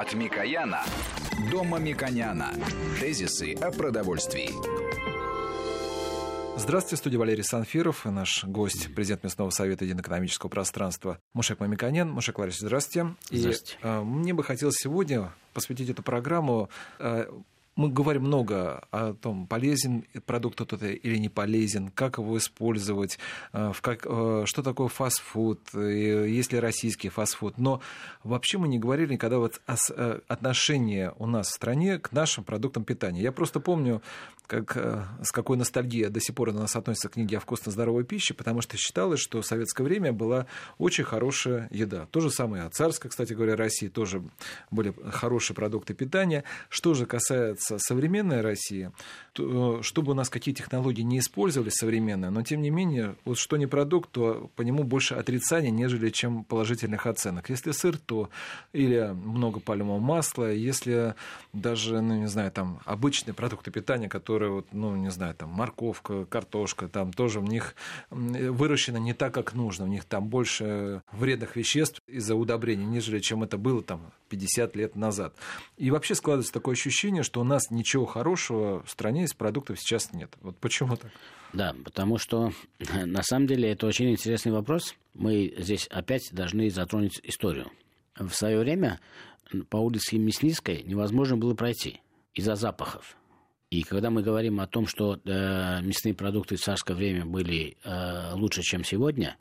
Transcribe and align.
От 0.00 0.14
Микояна 0.14 0.84
до 1.50 1.64
Мамиконяна. 1.64 2.52
Тезисы 3.00 3.54
о 3.54 3.72
продовольствии. 3.72 4.50
Здравствуйте, 6.56 7.00
студия 7.00 7.18
Валерий 7.18 7.42
Санфиров, 7.42 8.06
и 8.06 8.10
наш 8.10 8.44
гость, 8.44 8.94
президент 8.94 9.24
Местного 9.24 9.50
совета 9.50 9.84
единоэкономического 9.84 10.50
пространства 10.50 11.18
Мушек 11.34 11.58
Мамиканян. 11.58 12.08
Мушек 12.08 12.38
Ларисович, 12.38 12.60
здравствуйте. 12.60 13.16
Здравствуйте. 13.32 13.76
И, 13.82 13.86
э, 13.88 14.00
мне 14.02 14.32
бы 14.34 14.44
хотелось 14.44 14.76
сегодня 14.76 15.32
посвятить 15.52 15.90
эту 15.90 16.04
программу 16.04 16.68
э, 17.00 17.26
мы 17.78 17.90
говорим 17.90 18.22
много 18.22 18.82
о 18.90 19.14
том, 19.14 19.46
полезен 19.46 20.04
продукт 20.26 20.60
этот 20.60 20.82
или 20.82 21.16
не 21.16 21.28
полезен, 21.28 21.90
как 21.90 22.18
его 22.18 22.36
использовать, 22.36 23.20
э, 23.52 23.70
в 23.72 23.80
как, 23.82 24.04
э, 24.04 24.42
что 24.46 24.62
такое 24.64 24.88
фастфуд, 24.88 25.60
есть 25.74 26.52
ли 26.52 26.58
российский 26.58 27.08
фастфуд. 27.08 27.56
Но 27.56 27.80
вообще 28.24 28.58
мы 28.58 28.66
не 28.66 28.80
говорили 28.80 29.12
никогда 29.12 29.38
вот 29.38 29.60
о 29.66 29.76
э, 29.90 30.18
отношении 30.26 31.12
у 31.18 31.26
нас 31.26 31.46
в 31.46 31.54
стране 31.54 32.00
к 32.00 32.10
нашим 32.10 32.42
продуктам 32.42 32.82
питания. 32.82 33.22
Я 33.22 33.30
просто 33.30 33.60
помню, 33.60 34.02
как, 34.48 34.76
с 35.22 35.30
какой 35.30 35.56
ностальгией 35.56 36.08
до 36.08 36.20
сих 36.20 36.34
пор 36.34 36.48
у 36.48 36.52
нас 36.52 36.74
относятся 36.74 37.08
книги 37.10 37.36
о 37.36 37.40
вкусно-здоровой 37.40 38.02
пище, 38.02 38.34
потому 38.34 38.60
что 38.60 38.76
считалось, 38.76 39.20
что 39.20 39.40
в 39.40 39.46
советское 39.46 39.84
время 39.84 40.12
была 40.12 40.46
очень 40.78 41.04
хорошая 41.04 41.68
еда. 41.70 42.06
То 42.10 42.18
же 42.18 42.30
самое 42.30 42.64
о 42.64 42.70
царской, 42.70 43.08
кстати 43.08 43.34
говоря, 43.34 43.54
России 43.54 43.86
тоже 43.86 44.24
были 44.72 44.92
хорошие 45.12 45.54
продукты 45.54 45.94
питания. 45.94 46.42
Что 46.70 46.94
же 46.94 47.06
касается 47.06 47.67
современная 47.76 48.42
Россия, 48.42 48.92
то, 49.32 49.80
э, 49.80 49.82
чтобы 49.82 50.12
у 50.12 50.14
нас 50.14 50.30
какие 50.30 50.54
технологии 50.54 51.02
не 51.02 51.18
использовались 51.18 51.74
современные, 51.74 52.30
но 52.30 52.42
тем 52.42 52.62
не 52.62 52.70
менее, 52.70 53.16
вот 53.26 53.36
что 53.38 53.58
не 53.58 53.66
продукт, 53.66 54.10
то 54.10 54.50
по 54.56 54.62
нему 54.62 54.84
больше 54.84 55.14
отрицания, 55.14 55.70
нежели 55.70 56.08
чем 56.08 56.44
положительных 56.44 57.06
оценок. 57.06 57.50
Если 57.50 57.72
сыр, 57.72 57.98
то 57.98 58.30
или 58.72 59.12
много 59.12 59.60
пальмового 59.60 60.00
масла, 60.00 60.50
если 60.52 61.14
даже, 61.52 62.00
ну, 62.00 62.16
не 62.16 62.28
знаю, 62.28 62.50
там 62.50 62.80
обычные 62.84 63.34
продукты 63.34 63.70
питания, 63.70 64.08
которые, 64.08 64.50
вот, 64.50 64.68
ну, 64.72 64.96
не 64.96 65.10
знаю, 65.10 65.34
там 65.34 65.50
морковка, 65.50 66.24
картошка, 66.24 66.88
там 66.88 67.12
тоже 67.12 67.40
в 67.40 67.44
них 67.44 67.74
выращено 68.10 68.96
не 68.96 69.12
так, 69.12 69.34
как 69.34 69.54
нужно, 69.54 69.84
в 69.84 69.88
них 69.88 70.04
там 70.04 70.28
больше 70.28 71.02
вредных 71.12 71.56
веществ 71.56 72.00
из-за 72.06 72.34
удобрений, 72.34 72.86
нежели 72.86 73.18
чем 73.18 73.42
это 73.42 73.58
было 73.58 73.82
там 73.82 74.12
50 74.28 74.76
лет 74.76 74.96
назад. 74.96 75.34
И 75.76 75.90
вообще 75.90 76.14
складывается 76.14 76.52
такое 76.52 76.74
ощущение, 76.74 77.22
что 77.22 77.40
у 77.40 77.44
нас 77.48 77.70
ничего 77.70 78.06
хорошего 78.06 78.82
в 78.84 78.90
стране 78.90 79.24
из 79.24 79.34
продуктов 79.34 79.80
сейчас 79.80 80.12
нет. 80.12 80.36
Вот 80.40 80.56
почему 80.58 80.96
так? 80.96 81.10
Да, 81.52 81.74
потому 81.84 82.18
что 82.18 82.52
на 83.04 83.22
самом 83.22 83.46
деле 83.46 83.70
это 83.72 83.86
очень 83.86 84.10
интересный 84.10 84.52
вопрос. 84.52 84.94
Мы 85.14 85.52
здесь 85.58 85.86
опять 85.88 86.28
должны 86.32 86.70
затронуть 86.70 87.20
историю. 87.24 87.70
В 88.16 88.30
свое 88.30 88.58
время 88.58 89.00
по 89.70 89.78
улице 89.78 90.18
Мясницкой 90.18 90.82
невозможно 90.82 91.36
было 91.36 91.54
пройти 91.54 92.00
из-за 92.34 92.54
запахов. 92.54 93.16
И 93.70 93.82
когда 93.82 94.10
мы 94.10 94.22
говорим 94.22 94.60
о 94.60 94.66
том, 94.66 94.86
что 94.86 95.20
э, 95.24 95.82
мясные 95.82 96.14
продукты 96.14 96.56
в 96.56 96.60
царское 96.60 96.94
время 96.94 97.26
были 97.26 97.76
э, 97.84 98.32
лучше, 98.34 98.62
чем 98.62 98.82
сегодня, 98.82 99.36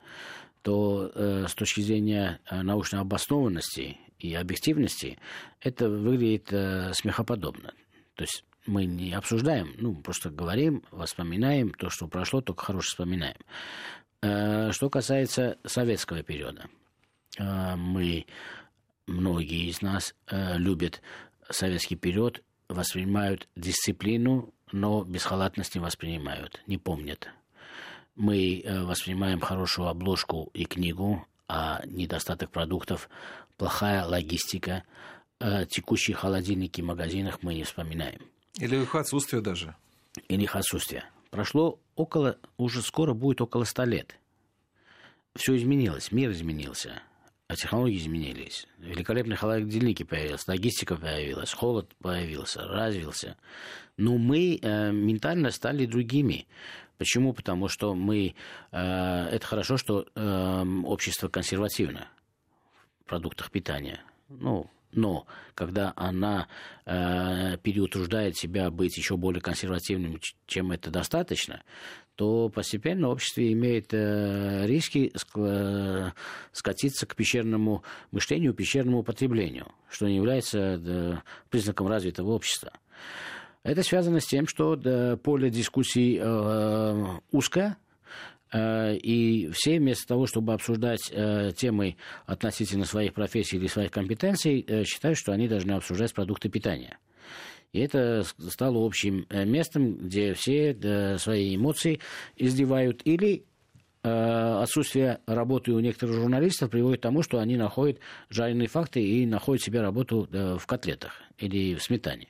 то 0.63 1.11
э, 1.13 1.45
с 1.47 1.53
точки 1.53 1.79
зрения 1.79 2.41
э, 2.49 2.61
научной 2.61 2.99
обоснованности 2.99 3.97
и 4.19 4.33
объективности 4.33 5.17
это 5.61 5.89
выглядит 5.89 6.51
э, 6.51 6.91
смехоподобно. 6.93 7.73
То 8.17 8.23
есть 8.23 8.43
мы 8.65 8.85
не 8.85 9.13
обсуждаем, 9.13 9.73
ну, 9.77 9.95
просто 9.95 10.31
говорим, 10.31 10.83
воспоминаем 10.91 11.71
то, 11.71 11.89
что 11.89 12.07
прошло, 12.07 12.41
только 12.41 12.65
хорошее 12.65 12.89
вспоминаем. 12.89 13.37
Э, 14.21 14.71
что 14.71 14.89
касается 14.89 15.57
советского 15.63 16.23
периода, 16.23 16.67
э, 17.37 17.75
мы, 17.75 18.25
многие 19.05 19.69
из 19.69 19.83
нас 19.83 20.15
э, 20.25 20.57
любят 20.57 21.01
советский 21.49 21.95
период, 21.95 22.43
воспринимают 22.67 23.47
дисциплину, 23.55 24.51
но 24.71 25.03
без 25.03 25.23
халатности 25.23 25.77
воспринимают, 25.77 26.61
не 26.65 26.79
помнят. 26.79 27.29
Мы 28.15 28.65
воспринимаем 28.67 29.39
хорошую 29.39 29.87
обложку 29.89 30.49
и 30.55 30.65
книгу, 30.65 31.25
а 31.47 31.81
недостаток 31.85 32.49
продуктов, 32.49 33.09
плохая 33.57 34.03
логистика– 34.03 34.83
о 35.39 35.65
текущие 35.65 36.15
холодильники 36.15 36.81
в 36.81 36.85
магазинах 36.85 37.43
мы 37.43 37.53
не 37.53 37.63
вспоминаем. 37.63 38.21
Или 38.59 38.81
их 38.81 38.95
отсутствие 38.95 39.41
даже. 39.41 39.75
Или 40.27 40.43
их 40.43 40.55
отсутствие. 40.55 41.05
Прошло 41.29 41.79
около, 41.95 42.37
уже 42.57 42.81
скоро 42.81 43.13
будет 43.13 43.41
около 43.41 43.63
ста 43.65 43.85
лет. 43.85 44.17
Все 45.35 45.55
изменилось, 45.55 46.11
мир 46.11 46.31
изменился, 46.31 47.03
а 47.47 47.55
технологии 47.55 47.97
изменились. 47.97 48.67
Великолепные 48.79 49.37
холодильники 49.37 50.03
появились, 50.03 50.47
логистика 50.47 50.95
появилась, 50.95 51.53
холод 51.53 51.93
появился, 51.99 52.63
развился. 52.63 53.37
Но 53.97 54.17
мы 54.17 54.57
э, 54.59 54.91
ментально 54.91 55.51
стали 55.51 55.85
другими. 55.85 56.47
Почему? 56.97 57.33
Потому 57.33 57.67
что 57.67 57.93
мы... 57.93 58.33
Э, 58.71 59.27
это 59.27 59.45
хорошо, 59.45 59.77
что 59.77 60.07
э, 60.15 60.65
общество 60.85 61.27
консервативно 61.27 62.07
в 63.01 63.09
продуктах 63.09 63.51
питания. 63.51 64.01
Ну, 64.29 64.69
но 64.97 65.25
когда 65.53 65.93
она 65.95 66.47
э, 66.85 67.57
переутруждает 67.63 68.35
себя 68.35 68.69
быть 68.69 68.97
еще 68.97 69.15
более 69.15 69.41
консервативным, 69.41 70.19
чем 70.47 70.71
это 70.71 70.91
достаточно, 70.91 71.63
то 72.15 72.49
постепенно 72.49 73.09
общество 73.09 73.41
имеет 73.53 73.93
э, 73.93 74.65
риски 74.65 75.13
ск- 75.15 76.11
скатиться 76.51 77.05
к 77.05 77.15
пещерному 77.15 77.83
мышлению, 78.11 78.53
пещерному 78.53 79.03
потреблению, 79.03 79.67
что 79.89 80.07
не 80.07 80.15
является 80.15 80.59
э, 80.59 81.17
признаком 81.49 81.87
развитого 81.87 82.31
общества. 82.31 82.73
Это 83.63 83.83
связано 83.83 84.19
с 84.19 84.25
тем, 84.25 84.47
что 84.47 84.73
э, 84.73 85.15
поле 85.17 85.49
дискуссий 85.51 86.17
э, 86.19 87.05
узкое, 87.31 87.77
Э, 87.77 87.86
и 88.53 89.49
все 89.53 89.79
вместо 89.79 90.07
того, 90.07 90.25
чтобы 90.25 90.53
обсуждать 90.53 91.11
э, 91.11 91.51
темы 91.55 91.97
относительно 92.25 92.85
своих 92.85 93.13
профессий 93.13 93.57
или 93.57 93.67
своих 93.67 93.91
компетенций, 93.91 94.63
э, 94.65 94.83
считают, 94.85 95.17
что 95.17 95.33
они 95.33 95.47
должны 95.47 95.73
обсуждать 95.73 96.13
продукты 96.13 96.49
питания. 96.49 96.97
И 97.73 97.79
это 97.79 98.23
стало 98.49 98.85
общим 98.85 99.27
местом, 99.29 99.97
где 99.97 100.33
все 100.33 101.17
свои 101.19 101.55
эмоции 101.55 101.99
изливают 102.37 103.01
или 103.03 103.43
отсутствие 104.01 105.19
работы 105.27 105.73
у 105.73 105.79
некоторых 105.81 106.15
журналистов 106.15 106.71
приводит 106.71 107.01
к 107.01 107.03
тому, 107.03 107.23
что 107.23 107.39
они 107.39 107.57
находят 107.57 107.99
жареные 108.29 108.69
факты 108.69 109.01
и 109.01 109.25
находят 109.25 109.61
себе 109.61 109.81
работу 109.81 110.29
в 110.31 110.65
котлетах 110.65 111.21
или 111.37 111.75
в 111.75 111.83
сметане. 111.83 112.29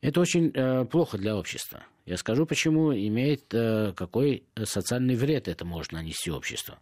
Это 0.00 0.20
очень 0.20 0.50
плохо 0.88 1.16
для 1.16 1.36
общества. 1.36 1.84
Я 2.06 2.16
скажу, 2.16 2.46
почему 2.46 2.94
имеет 2.94 3.52
э, 3.52 3.92
какой 3.94 4.44
социальный 4.62 5.16
вред 5.16 5.48
это 5.48 5.64
может 5.64 5.90
нанести 5.90 6.30
обществу. 6.30 6.76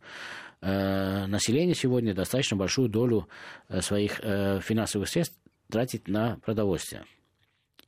Э, 0.60 1.24
население 1.26 1.74
сегодня 1.74 2.14
достаточно 2.14 2.58
большую 2.58 2.90
долю 2.90 3.26
э, 3.68 3.80
своих 3.80 4.20
э, 4.22 4.60
финансовых 4.60 5.08
средств 5.08 5.36
тратит 5.70 6.08
на 6.08 6.36
продовольствие. 6.44 7.04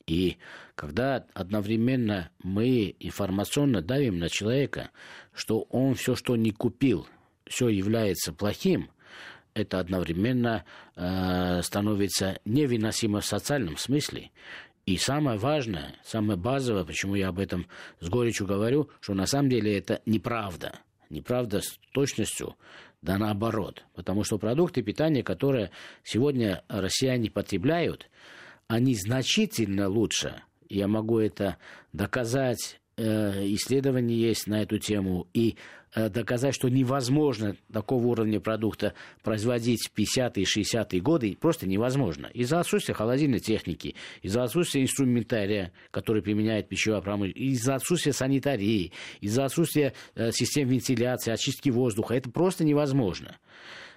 И 0.06 0.38
когда 0.76 1.26
одновременно 1.34 2.30
мы 2.42 2.94
информационно 3.00 3.82
давим 3.82 4.18
на 4.18 4.30
человека, 4.30 4.91
что 5.34 5.60
он 5.70 5.94
все, 5.94 6.14
что 6.14 6.36
не 6.36 6.53
купил, 6.53 7.06
все 7.47 7.68
является 7.68 8.32
плохим, 8.32 8.91
это 9.56 9.78
одновременно 9.78 10.64
э, 10.97 11.62
становится 11.62 12.38
невыносимо 12.44 13.20
в 13.20 13.26
социальном 13.26 13.78
смысле. 13.78 14.30
И 14.86 14.98
самое 14.98 15.36
важное, 15.36 15.97
самое 16.04 16.38
базовое, 16.38 16.84
почему 16.84 17.16
я 17.16 17.28
об 17.28 17.41
этом 17.41 17.66
с 17.98 18.08
горечью 18.08 18.47
говорю, 18.47 18.88
что 19.00 19.14
на 19.14 19.26
самом 19.26 19.50
деле 19.50 19.76
это 19.76 20.00
неправда. 20.06 20.78
Неправда 21.10 21.60
с 21.60 21.78
точностью, 21.92 22.54
да 23.02 23.19
наоборот. 23.19 23.84
Потому 23.94 24.22
что 24.22 24.38
продукты 24.38 24.82
питания, 24.82 25.24
которые 25.24 25.72
сегодня 26.04 26.62
россияне 26.69 27.33
потребляют, 27.33 28.09
они 28.68 28.94
значительно 28.94 29.88
лучше. 29.88 30.42
Я 30.68 30.86
могу 30.86 31.18
это 31.18 31.56
доказать 31.92 32.80
Э, 32.98 33.45
исследований 33.48 34.15
есть 34.15 34.47
на 34.47 34.63
эту 34.63 34.78
тему, 34.78 35.27
и 35.34 35.57
э, 35.95 36.09
доказать, 36.09 36.54
что 36.54 36.71
невозможно 36.71 37.54
такого 37.71 38.07
уровня 38.07 38.41
продукта 38.41 38.95
производить 39.22 39.91
в 39.93 39.98
50-е, 39.98 40.45
60-е 40.45 41.01
годы, 41.03 41.37
просто 41.39 41.69
невозможно. 41.69 42.28
Из-за 42.28 42.59
отсутствия 42.59 42.95
холодильной 42.95 43.41
техники, 43.41 43.97
из-за 44.22 44.45
отсутствия 44.45 44.81
инструментария, 44.81 45.72
который 45.91 46.22
применяет 46.22 46.71
пищевая 46.71 47.03
промышленность, 47.03 47.39
из-за 47.39 47.75
отсутствия 47.75 48.15
санитарии, 48.15 48.93
из-за 49.21 49.45
отсутствия 49.45 49.92
э, 50.15 50.33
систем 50.33 50.66
вентиляции, 50.66 51.33
очистки 51.33 51.69
воздуха. 51.69 52.15
Это 52.15 52.31
просто 52.31 52.65
невозможно. 52.65 53.37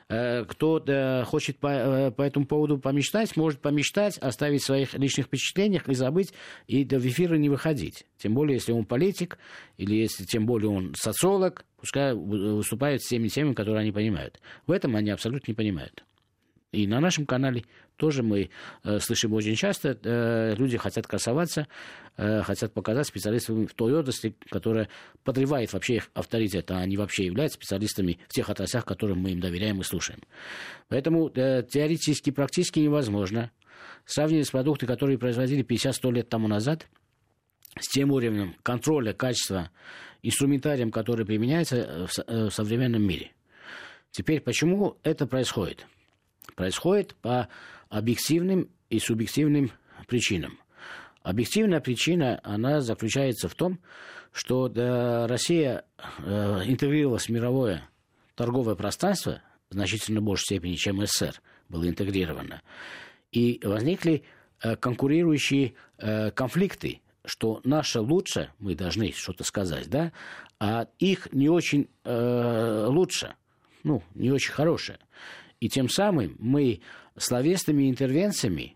Э, 0.10 0.44
кто 0.46 0.84
э, 0.86 1.24
хочет 1.24 1.60
по, 1.60 1.68
э, 1.68 2.12
по 2.12 2.24
этому 2.24 2.48
поводу 2.48 2.80
помечтать, 2.80 3.38
может 3.38 3.62
помечтать, 3.62 4.18
оставить 4.18 4.64
своих 4.64 4.96
личных 4.96 5.28
впечатлениях 5.28 5.88
и 5.88 5.94
забыть, 5.94 6.34
и 6.66 6.84
в 6.84 7.06
эфира 7.06 7.36
не 7.36 7.48
выходить. 7.48 8.08
Тем 8.18 8.34
более, 8.34 8.56
если 8.56 8.72
он 8.72 8.86
политик, 8.86 9.38
или 9.78 9.96
если 9.96 10.26
тем 10.26 10.48
более 10.48 10.72
он 10.72 10.96
социолог, 10.96 11.64
пускай 11.78 12.16
выступает 12.16 13.04
с 13.04 13.08
теми 13.08 13.28
темами, 13.28 13.54
которые 13.54 13.82
они 13.82 13.92
понимают. 13.92 14.40
В 14.66 14.72
этом 14.72 14.96
они 14.96 15.12
абсолютно 15.12 15.52
не 15.52 15.56
понимают. 15.56 16.04
И 16.72 16.86
на 16.86 17.00
нашем 17.00 17.26
канале 17.26 17.66
тоже 17.96 18.22
мы 18.22 18.50
э, 18.84 19.00
слышим 19.00 19.34
очень 19.34 19.56
часто, 19.56 19.98
э, 20.04 20.56
люди 20.56 20.78
хотят 20.78 21.08
красоваться, 21.08 21.68
э, 22.16 22.44
хотят 22.44 22.74
показать 22.74 23.08
специалистами 23.08 23.66
в 23.66 23.74
той 23.74 23.94
отрасли, 23.94 24.36
которая 24.50 24.88
подрывает 25.24 25.74
вообще 25.74 25.96
их 25.96 26.10
авторитет, 26.14 26.70
а 26.70 26.78
они 26.78 26.96
вообще 26.96 27.26
являются 27.26 27.56
специалистами 27.56 28.20
в 28.28 28.34
тех 28.34 28.50
отраслях, 28.50 28.86
которым 28.86 29.20
мы 29.20 29.32
им 29.32 29.40
доверяем 29.40 29.82
и 29.82 29.84
слушаем. 29.84 30.22
Поэтому 30.90 31.30
э, 31.30 31.64
теоретически, 31.64 32.30
практически 32.30 32.80
невозможно 32.80 33.52
сравнивать 34.06 34.52
продуктами, 34.52 34.88
которые 34.88 35.18
производили 35.18 35.64
50-100 35.64 36.12
лет 36.14 36.30
тому 36.30 36.48
назад, 36.48 36.88
с 37.80 37.88
тем 37.88 38.12
уровнем 38.12 38.56
контроля 38.64 39.14
качества, 39.14 39.72
инструментарием, 40.22 40.92
который 40.92 41.26
применяется 41.26 42.08
в, 42.08 42.20
э, 42.28 42.46
в 42.46 42.52
современном 42.52 43.02
мире. 43.02 43.32
Теперь, 44.12 44.42
почему 44.42 44.98
это 45.04 45.28
происходит? 45.28 45.86
Происходит 46.56 47.16
по 47.16 47.48
объективным 47.90 48.70
и 48.90 49.00
субъективным 49.00 49.72
причинам. 50.08 50.60
Объективная 51.24 51.80
причина, 51.80 52.40
она 52.44 52.82
заключается 52.82 53.50
в 53.50 53.56
том, 53.56 53.80
что 54.32 54.72
Россия 55.28 55.86
э, 56.20 56.62
интегрировалась 56.66 57.26
в 57.26 57.30
мировое 57.30 57.84
торговое 58.36 58.76
пространство 58.76 59.42
значительно 59.70 60.22
большей 60.22 60.46
степени, 60.46 60.76
чем 60.76 61.06
СССР 61.06 61.42
было 61.68 61.88
интегрировано. 61.88 62.62
И 63.32 63.60
возникли 63.64 64.24
э, 64.64 64.76
конкурирующие 64.76 65.74
э, 65.98 66.32
конфликты, 66.32 67.02
что 67.26 67.60
наше 67.64 68.00
лучше, 68.00 68.52
мы 68.60 68.76
должны 68.76 69.12
что-то 69.12 69.44
сказать, 69.44 69.90
да, 69.90 70.12
а 70.60 70.88
их 70.98 71.32
не 71.32 71.48
очень 71.48 71.90
лучше, 72.04 73.36
ну, 73.84 74.04
не 74.16 74.32
очень 74.32 74.52
хорошее. 74.52 75.00
И 75.60 75.70
тем 75.70 75.90
самым 75.90 76.36
мы 76.40 76.82
словесными 77.18 77.90
интервенциями, 77.90 78.76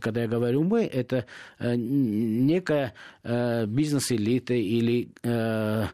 когда 0.00 0.22
я 0.22 0.28
говорю 0.28 0.62
мы, 0.62 0.84
это 0.84 1.26
э, 1.58 1.74
некая 1.76 2.94
э, 3.22 3.66
бизнес-элита 3.66 4.54
или 4.54 5.10
э, 5.22 5.86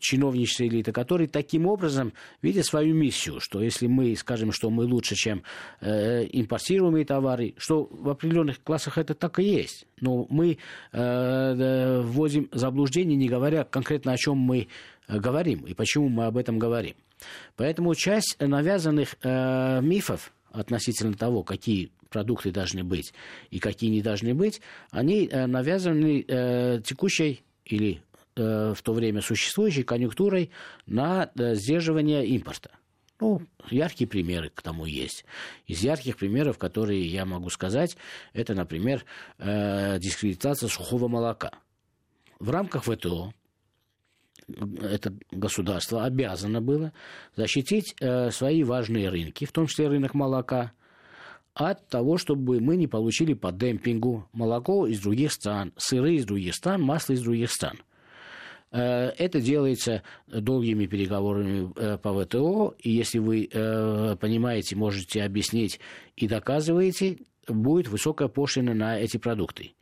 чиновничья 0.00 0.66
элита, 0.66 0.92
которые 0.92 1.28
таким 1.28 1.66
образом 1.66 2.12
видят 2.42 2.66
свою 2.66 2.94
миссию, 2.94 3.40
что 3.40 3.62
если 3.62 3.86
мы 3.86 4.14
скажем, 4.16 4.52
что 4.52 4.70
мы 4.70 4.84
лучше, 4.84 5.14
чем 5.14 5.42
импортируемые 5.80 7.04
товары, 7.04 7.54
что 7.56 7.88
в 7.90 8.08
определенных 8.08 8.62
классах 8.62 8.98
это 8.98 9.14
так 9.14 9.38
и 9.38 9.44
есть. 9.44 9.86
Но 10.00 10.26
мы 10.28 10.58
вводим 10.92 12.48
заблуждение, 12.52 13.16
не 13.16 13.28
говоря 13.28 13.64
конкретно 13.64 14.12
о 14.12 14.16
чем 14.16 14.38
мы 14.38 14.68
говорим 15.08 15.60
и 15.66 15.74
почему 15.74 16.08
мы 16.08 16.26
об 16.26 16.36
этом 16.36 16.58
говорим. 16.58 16.96
Поэтому 17.56 17.94
часть 17.94 18.36
навязанных 18.40 19.16
э, 19.22 19.80
мифов 19.82 20.32
относительно 20.52 21.14
того, 21.14 21.42
какие 21.42 21.90
продукты 22.08 22.50
должны 22.50 22.84
быть 22.84 23.12
и 23.50 23.58
какие 23.58 23.90
не 23.90 24.02
должны 24.02 24.34
быть, 24.34 24.60
они 24.90 25.26
э, 25.26 25.46
навязаны 25.46 26.24
э, 26.26 26.80
текущей 26.84 27.42
или 27.64 28.02
э, 28.36 28.74
в 28.74 28.82
то 28.82 28.92
время 28.92 29.20
существующей 29.20 29.82
конъюнктурой 29.82 30.50
на 30.86 31.30
э, 31.34 31.54
сдерживание 31.54 32.26
импорта. 32.26 32.70
Ну, 33.18 33.42
яркие 33.70 34.08
примеры 34.08 34.50
к 34.54 34.60
тому 34.60 34.84
есть. 34.84 35.24
Из 35.66 35.82
ярких 35.82 36.18
примеров, 36.18 36.58
которые 36.58 37.06
я 37.06 37.24
могу 37.24 37.48
сказать, 37.48 37.96
это, 38.34 38.54
например, 38.54 39.04
э, 39.38 39.98
дискредитация 39.98 40.68
сухого 40.68 41.08
молока. 41.08 41.52
В 42.38 42.50
рамках 42.50 42.84
ВТО 42.84 43.32
это 44.48 45.14
государство 45.30 46.04
обязано 46.04 46.60
было 46.60 46.92
защитить 47.34 47.94
э, 48.00 48.30
свои 48.30 48.62
важные 48.62 49.08
рынки, 49.08 49.44
в 49.44 49.52
том 49.52 49.66
числе 49.66 49.88
рынок 49.88 50.14
молока, 50.14 50.72
от 51.54 51.88
того, 51.88 52.18
чтобы 52.18 52.60
мы 52.60 52.76
не 52.76 52.86
получили 52.86 53.32
по 53.32 53.50
демпингу 53.50 54.28
молоко 54.32 54.86
из 54.86 55.00
других 55.00 55.32
стран, 55.32 55.72
сыры 55.76 56.14
из 56.14 56.26
других 56.26 56.54
стран, 56.54 56.82
масло 56.82 57.14
из 57.14 57.22
других 57.22 57.50
стран. 57.50 57.78
Э, 58.72 59.08
это 59.18 59.40
делается 59.40 60.02
долгими 60.26 60.86
переговорами 60.86 61.72
э, 61.76 61.98
по 61.98 62.12
ВТО, 62.24 62.74
и 62.78 62.90
если 62.90 63.18
вы 63.18 63.48
понимаете, 64.20 64.76
можете 64.76 65.22
объяснить 65.22 65.80
и 66.16 66.28
доказываете, 66.28 67.18
будет 67.48 67.88
высокая 67.88 68.28
пошлина 68.28 68.74
на 68.74 68.98
эти 68.98 69.16
продукты. 69.16 69.74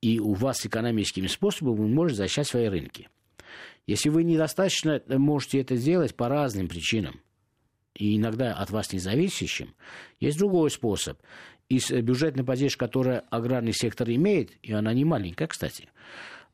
И 0.00 0.18
у 0.18 0.32
вас 0.34 0.66
экономическими 0.66 1.28
способами 1.28 1.76
вы 1.76 1.88
можете 1.88 2.18
защищать 2.18 2.48
свои 2.48 2.66
рынки. 2.66 3.08
Если 3.86 4.08
вы 4.08 4.24
недостаточно 4.24 5.02
можете 5.08 5.60
это 5.60 5.76
сделать 5.76 6.14
по 6.14 6.28
разным 6.28 6.68
причинам, 6.68 7.20
и 7.94 8.16
иногда 8.16 8.54
от 8.54 8.70
вас 8.70 8.92
независящим, 8.92 9.74
есть 10.20 10.38
другой 10.38 10.70
способ. 10.70 11.18
Из 11.68 11.90
бюджетной 11.90 12.44
поддержки, 12.44 12.78
которую 12.78 13.22
аграрный 13.30 13.72
сектор 13.72 14.08
имеет, 14.10 14.52
и 14.62 14.72
она 14.72 14.92
не 14.92 15.04
маленькая, 15.04 15.46
кстати, 15.46 15.88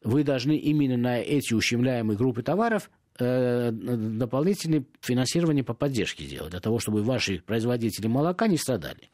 вы 0.02 0.22
должны 0.22 0.56
именно 0.56 0.96
на 0.96 1.18
эти 1.18 1.54
ущемляемые 1.54 2.16
группы 2.16 2.42
товаров 2.42 2.90
э, 3.18 3.70
дополнительное 3.72 4.84
финансирование 5.00 5.64
по 5.64 5.74
поддержке 5.74 6.24
сделать, 6.24 6.50
для 6.50 6.60
того, 6.60 6.78
чтобы 6.78 7.02
ваши 7.02 7.40
производители 7.40 8.06
молока 8.06 8.46
не 8.46 8.58
страдали 8.58 9.10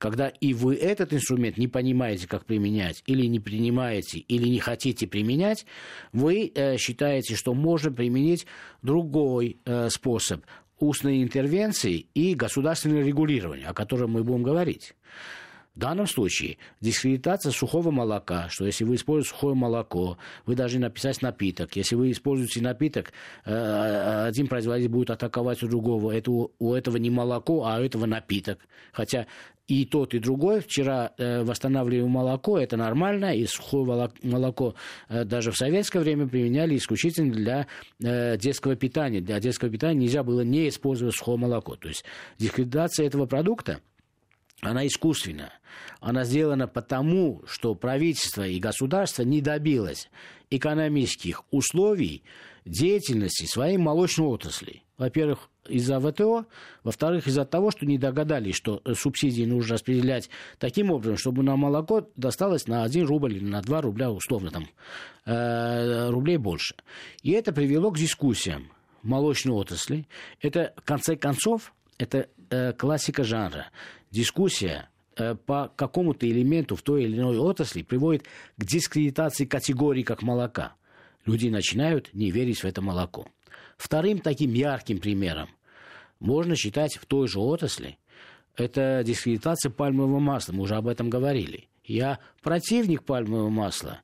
когда 0.00 0.28
и 0.28 0.54
вы 0.54 0.76
этот 0.76 1.12
инструмент 1.12 1.58
не 1.58 1.68
понимаете, 1.68 2.26
как 2.26 2.46
применять, 2.46 3.02
или 3.06 3.26
не 3.26 3.38
принимаете, 3.38 4.18
или 4.18 4.48
не 4.48 4.58
хотите 4.58 5.06
применять, 5.06 5.66
вы 6.12 6.50
э, 6.54 6.78
считаете, 6.78 7.36
что 7.36 7.52
можно 7.52 7.92
применить 7.92 8.46
другой 8.80 9.58
э, 9.66 9.90
способ 9.90 10.42
устной 10.78 11.22
интервенции 11.22 12.06
и 12.14 12.34
государственного 12.34 13.02
регулирования, 13.02 13.66
о 13.66 13.74
котором 13.74 14.12
мы 14.12 14.24
будем 14.24 14.42
говорить. 14.42 14.94
В 15.80 15.82
данном 15.82 16.06
случае 16.06 16.58
дискредитация 16.82 17.52
сухого 17.52 17.90
молока, 17.90 18.50
что 18.50 18.66
если 18.66 18.84
вы 18.84 18.96
используете 18.96 19.30
сухое 19.30 19.54
молоко, 19.54 20.18
вы 20.44 20.54
должны 20.54 20.80
написать 20.80 21.22
напиток. 21.22 21.74
Если 21.74 21.94
вы 21.94 22.10
используете 22.10 22.60
напиток, 22.60 23.14
э, 23.46 24.26
один 24.26 24.46
производитель 24.46 24.90
будет 24.90 25.08
атаковать 25.08 25.62
у 25.62 25.68
другого. 25.68 26.14
Это 26.14 26.30
у 26.30 26.74
этого 26.74 26.98
не 26.98 27.08
молоко, 27.08 27.64
а 27.64 27.80
у 27.80 27.82
этого 27.82 28.04
напиток. 28.04 28.58
Хотя 28.92 29.26
и 29.68 29.86
тот, 29.86 30.12
и 30.12 30.18
другой. 30.18 30.60
Вчера 30.60 31.12
э, 31.16 31.44
восстанавливаем 31.44 32.10
молоко, 32.10 32.58
это 32.58 32.76
нормально, 32.76 33.34
и 33.34 33.46
сухое 33.46 34.10
молоко 34.22 34.74
э, 35.08 35.24
даже 35.24 35.50
в 35.50 35.56
советское 35.56 36.00
время 36.00 36.28
применяли 36.28 36.76
исключительно 36.76 37.32
для 37.32 37.66
э, 38.02 38.36
детского 38.36 38.76
питания. 38.76 39.22
Для 39.22 39.40
детского 39.40 39.70
питания 39.70 40.00
нельзя 40.00 40.24
было 40.24 40.42
не 40.42 40.68
использовать 40.68 41.14
сухое 41.14 41.38
молоко. 41.38 41.76
То 41.76 41.88
есть 41.88 42.04
дискредитация 42.38 43.06
этого 43.06 43.24
продукта, 43.24 43.80
она 44.60 44.86
искусственная. 44.86 45.52
Она 46.00 46.24
сделана 46.24 46.66
потому, 46.66 47.42
что 47.46 47.74
правительство 47.74 48.46
и 48.46 48.58
государство 48.58 49.22
не 49.22 49.40
добилось 49.40 50.08
экономических 50.50 51.42
условий 51.50 52.22
деятельности 52.64 53.46
своей 53.46 53.76
молочной 53.76 54.28
отрасли. 54.28 54.82
Во-первых, 54.98 55.48
из-за 55.66 55.98
ВТО, 55.98 56.46
во-вторых, 56.82 57.26
из-за 57.26 57.44
того, 57.44 57.70
что 57.70 57.86
не 57.86 57.96
догадались, 57.96 58.54
что 58.54 58.82
э, 58.84 58.94
субсидии 58.94 59.44
нужно 59.44 59.74
распределять 59.74 60.28
таким 60.58 60.90
образом, 60.90 61.16
чтобы 61.16 61.42
на 61.42 61.56
молоко 61.56 62.06
досталось 62.16 62.66
на 62.66 62.82
1 62.84 63.06
рубль 63.06 63.36
или 63.36 63.44
на 63.44 63.62
2 63.62 63.80
рубля, 63.80 64.10
условно, 64.10 64.50
там, 64.50 64.68
э, 65.24 66.10
рублей 66.10 66.36
больше. 66.36 66.74
И 67.22 67.30
это 67.30 67.52
привело 67.52 67.90
к 67.90 67.98
дискуссиям 67.98 68.70
молочной 69.02 69.54
отрасли. 69.56 70.06
Это, 70.42 70.74
в 70.76 70.82
конце 70.82 71.16
концов, 71.16 71.72
это 71.96 72.28
э, 72.50 72.72
классика 72.72 73.24
жанра. 73.24 73.70
Дискуссия 74.10 74.88
э, 75.16 75.34
по 75.34 75.72
какому-то 75.74 76.28
элементу 76.28 76.76
в 76.76 76.82
той 76.82 77.04
или 77.04 77.16
иной 77.16 77.38
отрасли 77.38 77.82
приводит 77.82 78.24
к 78.56 78.64
дискредитации 78.64 79.44
категории 79.44 80.02
как 80.02 80.22
молока. 80.22 80.74
Люди 81.24 81.48
начинают 81.48 82.12
не 82.14 82.30
верить 82.30 82.60
в 82.60 82.64
это 82.64 82.82
молоко. 82.82 83.28
Вторым 83.76 84.18
таким 84.18 84.52
ярким 84.52 84.98
примером 84.98 85.48
можно 86.18 86.56
считать 86.56 86.96
в 86.96 87.06
той 87.06 87.28
же 87.28 87.40
отрасли 87.40 87.98
это 88.56 89.02
дискредитация 89.04 89.70
пальмового 89.70 90.18
масла. 90.18 90.52
Мы 90.52 90.62
уже 90.62 90.76
об 90.76 90.86
этом 90.86 91.08
говорили. 91.08 91.68
Я 91.84 92.18
противник 92.42 93.04
пальмового 93.04 93.48
масла, 93.48 94.02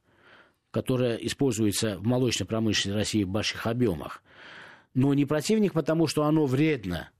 которое 0.71 1.17
используется 1.17 1.99
в 1.99 2.07
молочной 2.07 2.47
промышленности 2.47 2.97
России 2.97 3.25
в 3.25 3.29
больших 3.29 3.67
объемах. 3.67 4.23
Но 4.95 5.13
не 5.15 5.27
противник, 5.27 5.75
потому 5.75 6.07
что 6.07 6.25
оно 6.25 6.47
вредно, 6.47 7.11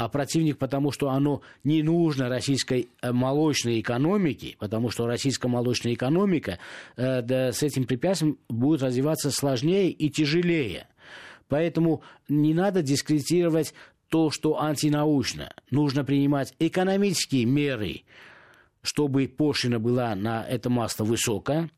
а 0.00 0.08
противник, 0.08 0.56
потому 0.56 0.92
что 0.92 1.10
оно 1.10 1.42
не 1.62 1.82
нужно 1.82 2.30
российской 2.30 2.88
э, 3.02 3.12
молочной 3.12 3.80
экономике, 3.80 4.56
потому 4.58 4.88
что 4.88 5.06
российская 5.06 5.48
молочная 5.48 5.92
экономика 5.92 6.58
э, 6.96 7.20
да, 7.20 7.52
с 7.52 7.62
этим 7.62 7.84
препятствием 7.84 8.38
будет 8.48 8.82
развиваться 8.82 9.30
сложнее 9.30 9.90
и 9.90 10.08
тяжелее. 10.08 10.86
Поэтому 11.48 12.02
не 12.30 12.54
надо 12.54 12.80
дискредитировать 12.80 13.74
то, 14.08 14.30
что 14.30 14.62
антинаучно. 14.62 15.52
Нужно 15.70 16.02
принимать 16.02 16.54
экономические 16.58 17.44
меры, 17.44 18.04
чтобы 18.80 19.28
пошлина 19.28 19.78
была 19.78 20.14
на 20.14 20.42
это 20.48 20.70
масло 20.70 21.04
высокая. 21.04 21.68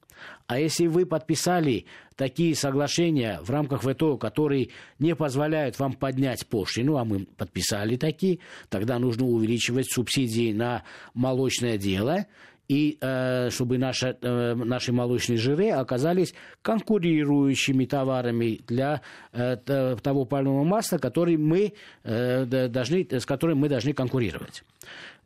А 0.47 0.59
если 0.59 0.87
вы 0.87 1.07
подписали 1.07 1.87
такие 2.17 2.55
соглашения 2.55 3.41
в 3.43 3.51
рамках 3.51 3.83
ВТО, 3.83 4.17
которые 4.17 4.69
не 4.99 5.15
позволяют 5.15 5.79
вам 5.79 5.95
поднять 5.95 6.47
пошлину, 6.47 6.97
а 6.97 7.05
мы 7.05 7.27
подписали 7.37 7.97
такие, 7.97 8.39
тогда 8.69 8.99
нужно 8.99 9.27
увеличивать 9.27 9.91
субсидии 9.91 10.53
на 10.53 10.83
молочное 11.15 11.79
дело, 11.79 12.27
и 12.69 12.97
э, 13.01 13.51
чтобы 13.51 13.77
наши, 13.77 14.17
э, 14.21 14.55
наши 14.55 14.93
молочные 14.93 15.37
жиры 15.37 15.71
оказались 15.71 16.33
конкурирующими 16.63 17.85
товарами 17.85 18.61
для 18.67 19.03
э, 19.33 19.57
того 19.57 20.25
пальмового 20.25 20.65
масла, 20.65 20.99
который 20.99 21.37
мы, 21.37 21.75
э, 22.05 22.69
должны, 22.69 23.07
с 23.11 23.27
которым 23.27 23.59
мы 23.59 23.69
должны 23.69 23.93
конкурировать. 23.93 24.65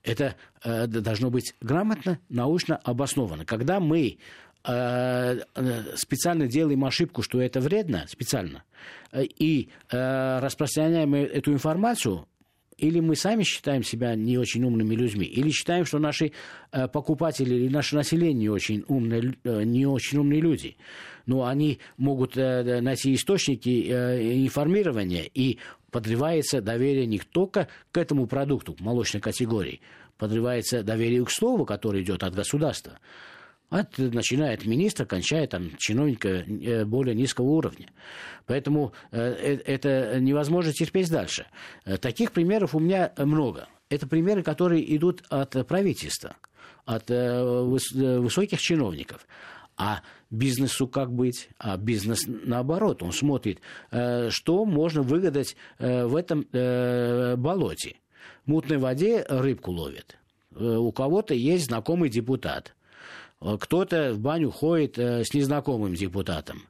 Это 0.02 0.34
э, 0.64 0.86
должно 0.86 1.30
быть 1.30 1.54
грамотно, 1.60 2.18
научно 2.28 2.76
обосновано. 2.76 3.44
Когда 3.44 3.80
мы 3.80 4.18
специально 4.66 6.46
делаем 6.46 6.84
ошибку, 6.84 7.22
что 7.22 7.40
это 7.40 7.60
вредно, 7.60 8.04
специально, 8.08 8.64
э, 9.12 9.24
и 9.24 9.68
э, 9.90 10.38
распространяем 10.40 11.14
эту 11.14 11.52
информацию, 11.52 12.26
или 12.78 13.00
мы 13.00 13.16
сами 13.16 13.42
считаем 13.42 13.82
себя 13.82 14.14
не 14.14 14.36
очень 14.36 14.62
умными 14.64 14.94
людьми, 14.94 15.24
или 15.24 15.50
считаем, 15.50 15.86
что 15.86 15.98
наши 15.98 16.32
э, 16.72 16.88
покупатели 16.88 17.54
или 17.54 17.68
наше 17.68 17.96
население 17.96 18.52
очень 18.52 18.84
умные, 18.88 19.34
э, 19.44 19.62
не 19.62 19.86
очень 19.86 20.18
умные 20.18 20.40
люди. 20.40 20.76
Но 21.24 21.46
они 21.46 21.78
могут 21.96 22.36
э, 22.36 22.80
найти 22.80 23.14
источники 23.14 23.90
информирования, 24.44 25.24
и 25.32 25.58
подрывается 25.90 26.60
доверие 26.60 27.06
не 27.06 27.18
только 27.18 27.68
к 27.92 27.96
этому 27.96 28.26
продукту, 28.26 28.76
молочной 28.78 29.22
категории, 29.22 29.80
подрывается 30.18 30.82
доверие 30.82 31.24
к 31.24 31.30
слову, 31.30 31.64
которое 31.64 32.02
идет 32.02 32.22
от 32.22 32.34
государства. 32.34 32.98
От, 33.68 33.98
начиная 33.98 34.54
от 34.54 34.64
министра, 34.64 35.04
кончая 35.06 35.46
там, 35.48 35.76
чиновника 35.76 36.44
более 36.86 37.16
низкого 37.16 37.46
уровня. 37.46 37.88
Поэтому 38.46 38.92
э, 39.10 39.18
э, 39.18 39.56
это 39.64 40.20
невозможно 40.20 40.72
терпеть 40.72 41.10
дальше. 41.10 41.46
Э, 41.84 41.96
таких 41.96 42.30
примеров 42.30 42.76
у 42.76 42.78
меня 42.78 43.12
много. 43.18 43.68
Это 43.88 44.06
примеры, 44.06 44.44
которые 44.44 44.96
идут 44.96 45.24
от 45.30 45.66
правительства, 45.66 46.36
от 46.84 47.08
высоких 47.08 48.60
чиновников. 48.60 49.26
А 49.76 50.02
бизнесу 50.30 50.88
как 50.88 51.12
быть? 51.12 51.48
А 51.58 51.76
бизнес 51.76 52.24
наоборот, 52.26 53.02
он 53.04 53.12
смотрит, 53.12 53.60
что 53.90 54.64
можно 54.64 55.02
выгадать 55.02 55.56
в 55.78 56.16
этом 56.16 56.46
болоте. 57.40 57.96
В 58.44 58.50
мутной 58.50 58.78
воде 58.78 59.24
рыбку 59.28 59.70
ловят. 59.70 60.16
У 60.50 60.90
кого-то 60.90 61.34
есть 61.34 61.66
знакомый 61.66 62.10
депутат. 62.10 62.74
Кто-то 63.40 64.14
в 64.14 64.18
баню 64.18 64.50
ходит 64.50 64.98
с 64.98 65.32
незнакомым 65.34 65.94
депутатом 65.94 66.62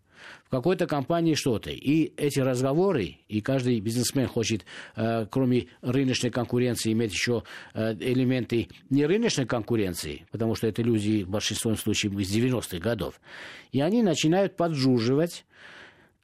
в 0.46 0.50
какой-то 0.50 0.86
компании 0.86 1.34
что-то. 1.34 1.70
И 1.70 2.12
эти 2.16 2.38
разговоры, 2.40 3.18
и 3.28 3.40
каждый 3.40 3.80
бизнесмен 3.80 4.28
хочет, 4.28 4.64
э, 4.94 5.26
кроме 5.30 5.66
рыночной 5.82 6.30
конкуренции, 6.30 6.92
иметь 6.92 7.12
еще 7.12 7.42
э, 7.74 7.94
элементы 7.94 8.68
не 8.88 9.06
рыночной 9.06 9.46
конкуренции, 9.46 10.26
потому 10.30 10.54
что 10.54 10.68
это 10.68 10.82
люди 10.82 11.24
в 11.24 11.30
большинстве 11.30 11.74
случаев 11.74 12.16
из 12.18 12.34
90-х 12.34 12.78
годов. 12.78 13.20
И 13.72 13.80
они 13.80 14.02
начинают 14.02 14.56
поджуживать, 14.56 15.44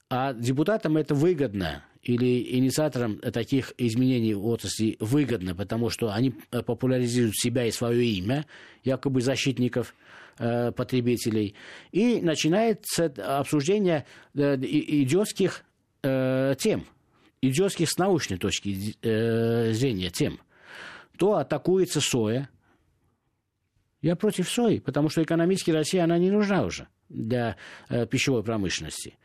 а 0.08 0.32
депутатам 0.34 0.96
это 0.96 1.14
выгодно, 1.14 1.84
или 2.02 2.58
инициаторам 2.58 3.18
таких 3.18 3.72
изменений 3.78 4.34
в 4.34 4.44
отрасли 4.46 4.96
выгодно, 4.98 5.54
потому 5.54 5.90
что 5.90 6.12
они 6.12 6.34
э, 6.50 6.62
популяризируют 6.62 7.36
себя 7.36 7.66
и 7.66 7.70
свое 7.72 8.04
имя, 8.04 8.46
якобы 8.84 9.20
защитников 9.20 9.94
Э, 9.94 10.20
потребителей. 10.36 11.54
И 11.90 12.20
начинается 12.20 13.06
обсуждение 13.38 14.06
э, 14.34 14.56
идиотских 14.56 15.64
э, 16.02 16.54
тем, 16.58 16.86
идиотских 17.40 17.90
с 17.90 17.98
научной 17.98 18.38
точки 18.38 18.94
зрения 19.72 20.10
тем. 20.10 20.40
То 21.18 21.34
атакуется 21.36 22.00
соя. 22.00 22.48
Я 24.00 24.16
против 24.16 24.48
сои, 24.48 24.78
потому 24.78 25.08
что 25.08 25.22
экономически 25.22 25.70
России 25.70 25.98
она 25.98 26.18
не 26.18 26.30
нужна 26.30 26.64
уже 26.64 26.88
для 27.08 27.56
пищевой 28.10 28.42
промышленности. 28.42 29.16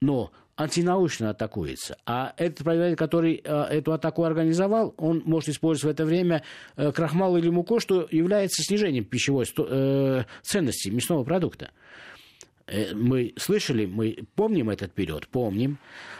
Но 0.00 0.32
антинаучно 0.58 1.30
атакуется. 1.30 1.96
А 2.04 2.34
этот 2.36 2.64
производитель, 2.64 2.96
который 2.96 3.40
э, 3.42 3.62
эту 3.70 3.92
атаку 3.92 4.24
организовал, 4.24 4.92
он 4.98 5.22
может 5.24 5.50
использовать 5.50 5.84
в 5.84 6.00
это 6.00 6.04
время 6.04 6.42
э, 6.76 6.90
крахмал 6.90 7.36
или 7.36 7.48
муку, 7.48 7.78
что 7.78 8.08
является 8.10 8.62
снижением 8.64 9.04
пищевой 9.04 9.46
э, 9.56 10.24
ценности 10.42 10.88
мясного 10.88 11.22
продукта. 11.24 11.70
Мы 12.92 13.32
слышали, 13.38 13.86
мы 13.86 14.26
помним 14.34 14.68
этот 14.68 14.92
период, 14.92 15.26
помним. 15.28 15.78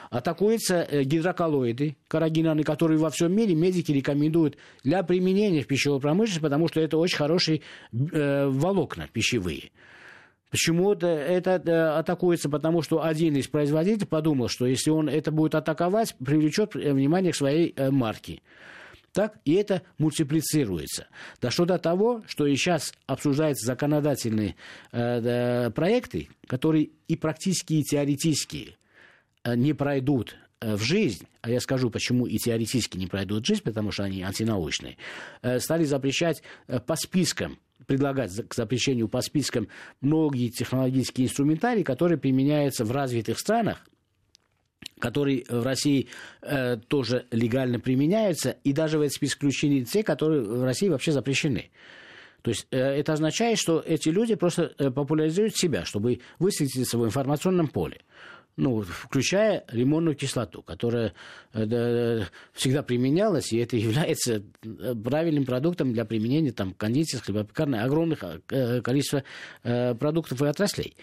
Атакуются 0.09 0.89
гидроколлоиды, 0.91 1.97
карагинаны, 2.07 2.63
которые 2.63 2.99
во 2.99 3.11
всем 3.11 3.35
мире 3.37 3.55
медики 3.55 3.93
рекомендуют 3.93 4.57
для 4.83 5.03
применения 5.03 5.61
в 5.61 5.67
пищевой 5.67 6.01
промышленности, 6.01 6.41
потому 6.41 6.69
что 6.69 6.81
это 6.81 6.97
очень 6.97 7.19
хорошие 7.19 7.61
э, 7.93 8.47
волокна 8.47 9.09
пищевые. 9.13 9.73
Почему 10.51 10.93
это, 10.93 11.07
это 11.07 11.99
атакуется? 11.99 12.49
Потому 12.49 12.83
что 12.83 13.05
один 13.05 13.37
из 13.37 13.49
производителей 13.49 14.07
подумал, 14.07 14.49
что 14.49 14.67
если 14.67 14.91
он 14.91 15.09
это 15.09 15.31
будет 15.31 15.55
атаковать, 15.55 16.15
привлечет 16.25 16.75
э, 16.75 16.93
внимание 16.93 17.33
к 17.33 17.37
своей 17.37 17.75
э, 17.77 17.91
марке. 17.91 18.41
Так, 19.13 19.39
и 19.45 19.55
это 19.55 19.83
мультиплицируется. 19.99 21.09
Дошло 21.41 21.65
до 21.65 21.79
того, 21.79 22.23
что 22.27 22.47
и 22.47 22.55
сейчас 22.57 22.95
обсуждаются 23.07 23.67
законодательные 23.67 24.55
э, 24.93 25.71
проекты, 25.71 26.29
которые 26.47 26.91
и 27.09 27.17
практически, 27.17 27.75
и 27.75 27.83
теоретически 27.83 28.77
э, 29.45 29.55
не 29.55 29.75
пройдут 29.75 30.37
в 30.61 30.79
жизнь, 30.83 31.27
а 31.41 31.51
я 31.51 31.61
скажу, 31.61 31.91
почему 31.91 32.27
и 32.27 32.37
теоретически 32.37 32.97
не 32.97 33.07
пройдут 33.07 33.45
в 33.45 33.47
жизнь, 33.47 33.63
потому 33.63 33.93
что 33.93 34.05
они 34.05 34.23
антинаучные, 34.23 34.97
э, 35.43 35.61
стали 35.61 35.85
запрещать 35.85 36.43
э, 36.67 36.81
по 36.81 36.97
спискам 36.97 37.59
предлагать 37.89 38.31
к 38.47 38.55
запрещению 38.55 39.09
по 39.09 39.23
спискам 39.23 39.67
многие 40.01 40.51
технологические 40.51 41.27
инструментарии, 41.27 41.83
которые 41.83 42.19
применяются 42.19 42.85
в 42.85 42.93
развитых 42.93 43.41
странах, 43.41 43.81
которые 45.01 45.45
в 45.49 45.65
России 45.65 46.09
э, 46.43 46.77
тоже 46.77 47.27
легально 47.31 47.81
применяются, 47.81 48.51
и 48.63 48.73
даже 48.73 48.99
в 48.99 49.01
этот 49.01 49.15
список 49.15 49.39
включены 49.39 49.85
те, 49.85 50.03
которые 50.03 50.43
в 50.43 50.63
России 50.63 50.89
вообще 50.89 51.13
запрещены. 51.13 51.71
То 52.43 52.51
есть 52.51 52.67
э, 52.71 52.79
это 52.79 53.15
означает, 53.15 53.59
что 53.59 53.83
эти 53.85 54.11
люди 54.11 54.35
просто 54.35 54.75
э, 54.79 54.91
популяризируют 54.91 55.57
себя, 55.57 55.87
чтобы 55.87 56.21
высветиться 56.39 56.99
в 56.99 57.05
информационном 57.07 57.69
поле 57.69 58.03
ну, 58.59 58.83
включая 58.83 59.65
лимонную 59.71 60.17
кислоту, 60.17 60.63
которая 60.63 61.15
э, 61.55 62.23
всегда 62.53 62.83
применялась, 62.83 63.53
и 63.53 63.59
это 63.59 63.77
является 63.77 64.43
э, 64.65 64.95
правильным 64.97 65.47
продуктом 65.47 65.93
для 65.93 66.05
применения 66.05 66.51
там, 66.51 66.75
кондитерских, 66.75 67.27
хлебопекарной, 67.27 67.81
огромных 67.81 68.25
э, 68.51 68.83
количества 68.83 69.23
продуктов 69.63 70.43
и 70.43 70.47
отраслей. 70.47 70.97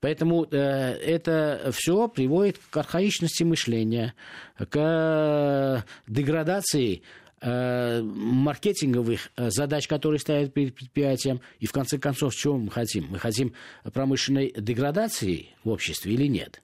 Поэтому 0.00 0.44
э, 0.44 0.56
это 0.56 1.70
все 1.72 2.08
приводит 2.08 2.60
к 2.70 2.76
архаичности 2.76 3.42
мышления, 3.42 4.12
к 4.58 5.84
деградации 6.06 6.96
э, 6.96 7.00
маркетинговых 7.40 9.30
задач, 9.36 9.86
которые 9.86 10.18
стоят 10.18 10.52
перед 10.52 10.74
предприятием. 10.74 11.40
И 11.60 11.66
в 11.66 11.72
конце 11.72 11.98
концов, 11.98 12.34
чего 12.34 12.56
мы 12.56 12.70
хотим? 12.70 13.06
Мы 13.10 13.18
хотим 13.18 13.54
промышленной 13.92 14.52
деградации 14.56 15.48
в 15.64 15.68
обществе 15.68 16.14
или 16.14 16.26
нет? 16.26 16.62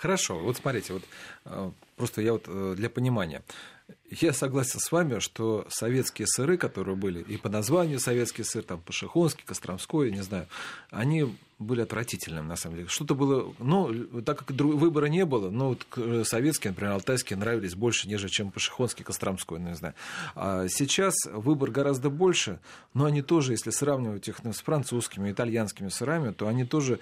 Хорошо, 0.00 0.38
вот 0.38 0.56
смотрите, 0.56 0.94
вот 0.94 1.02
э, 1.44 1.70
просто 1.96 2.22
я 2.22 2.32
вот 2.32 2.44
э, 2.46 2.74
для 2.74 2.88
понимания. 2.88 3.42
Я 4.10 4.32
согласен 4.32 4.80
с 4.80 4.90
вами, 4.90 5.18
что 5.20 5.66
советские 5.68 6.26
сыры, 6.26 6.56
которые 6.56 6.96
были, 6.96 7.20
и 7.20 7.36
по 7.36 7.48
названию 7.48 8.00
советский 8.00 8.42
сыр, 8.42 8.62
там, 8.62 8.80
Пашихонский, 8.80 9.44
Костромской, 9.44 10.10
не 10.10 10.22
знаю, 10.22 10.46
они 10.90 11.36
были 11.60 11.82
отвратительным, 11.82 12.48
на 12.48 12.56
самом 12.56 12.76
деле. 12.76 12.88
Что-то 12.88 13.14
было, 13.14 13.54
ну, 13.58 13.92
так 14.22 14.44
как 14.44 14.50
выбора 14.50 15.06
не 15.06 15.26
было, 15.26 15.50
но 15.50 15.68
вот 15.68 15.86
э, 15.96 16.22
советские, 16.24 16.70
например, 16.70 16.94
алтайские 16.94 17.38
нравились 17.38 17.74
больше, 17.74 18.08
нежели 18.08 18.30
чем 18.30 18.50
Пашихонский, 18.50 19.04
Костромской, 19.04 19.58
ну, 19.58 19.68
не 19.68 19.74
знаю. 19.74 19.94
А 20.34 20.68
сейчас 20.68 21.14
выбор 21.30 21.70
гораздо 21.70 22.08
больше, 22.08 22.60
но 22.94 23.04
они 23.04 23.20
тоже, 23.20 23.52
если 23.52 23.70
сравнивать 23.70 24.26
их 24.26 24.42
ну, 24.42 24.54
с 24.54 24.60
французскими, 24.60 25.30
итальянскими 25.30 25.90
сырами, 25.90 26.32
то 26.32 26.48
они 26.48 26.64
тоже 26.64 26.98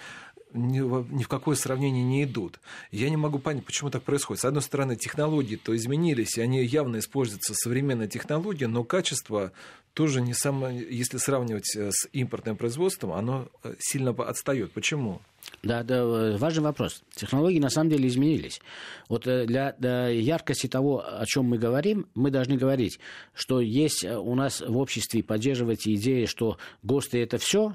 ни, 0.53 0.79
ни 0.79 1.23
в 1.23 1.29
какое 1.29 1.57
сравнение 1.57 2.05
не 2.05 2.25
идут. 2.25 2.61
Я 2.91 3.11
не 3.11 3.17
могу 3.17 3.39
понять, 3.39 3.65
почему 3.65 3.91
так 3.91 4.03
происходит. 4.03 4.43
С 4.43 4.45
одной 4.45 4.63
стороны, 4.63 4.97
технологии 4.97 5.57
то 5.57 5.77
изменились, 5.77 6.39
и 6.39 6.41
они 6.41 6.65
явно 6.65 6.99
используются 6.99 7.55
современные 7.55 8.09
технологии, 8.09 8.65
но 8.65 8.85
качество 8.85 9.53
тоже 9.99 10.21
не 10.21 10.33
самое, 10.33 10.87
если 10.89 11.19
сравнивать 11.19 11.75
э, 11.75 11.91
с 11.91 12.09
импортным 12.13 12.57
производством, 12.57 13.13
оно 13.13 13.49
э, 13.65 13.75
сильно 13.81 14.11
отстает. 14.11 14.71
Почему? 14.71 15.21
Да, 15.65 15.83
да, 15.83 15.97
э, 15.97 16.37
важный 16.37 16.63
вопрос. 16.63 17.03
Технологии 17.15 17.59
на 17.59 17.69
самом 17.69 17.91
деле 17.91 18.07
изменились. 18.07 18.61
Вот 19.09 19.25
для, 19.25 19.75
для 19.77 20.07
яркости 20.07 20.69
того, 20.69 21.05
о 21.05 21.25
чем 21.27 21.47
мы 21.47 21.59
говорим, 21.59 22.07
мы 22.15 22.31
должны 22.31 22.57
говорить, 22.57 23.01
что 23.35 23.61
есть 23.61 24.05
у 24.05 24.37
нас 24.37 24.61
в 24.61 24.77
обществе 24.77 25.25
поддерживать 25.25 25.89
идеи, 25.89 26.27
что 26.27 26.59
ГОСТы 26.85 27.21
это 27.21 27.39
все, 27.39 27.75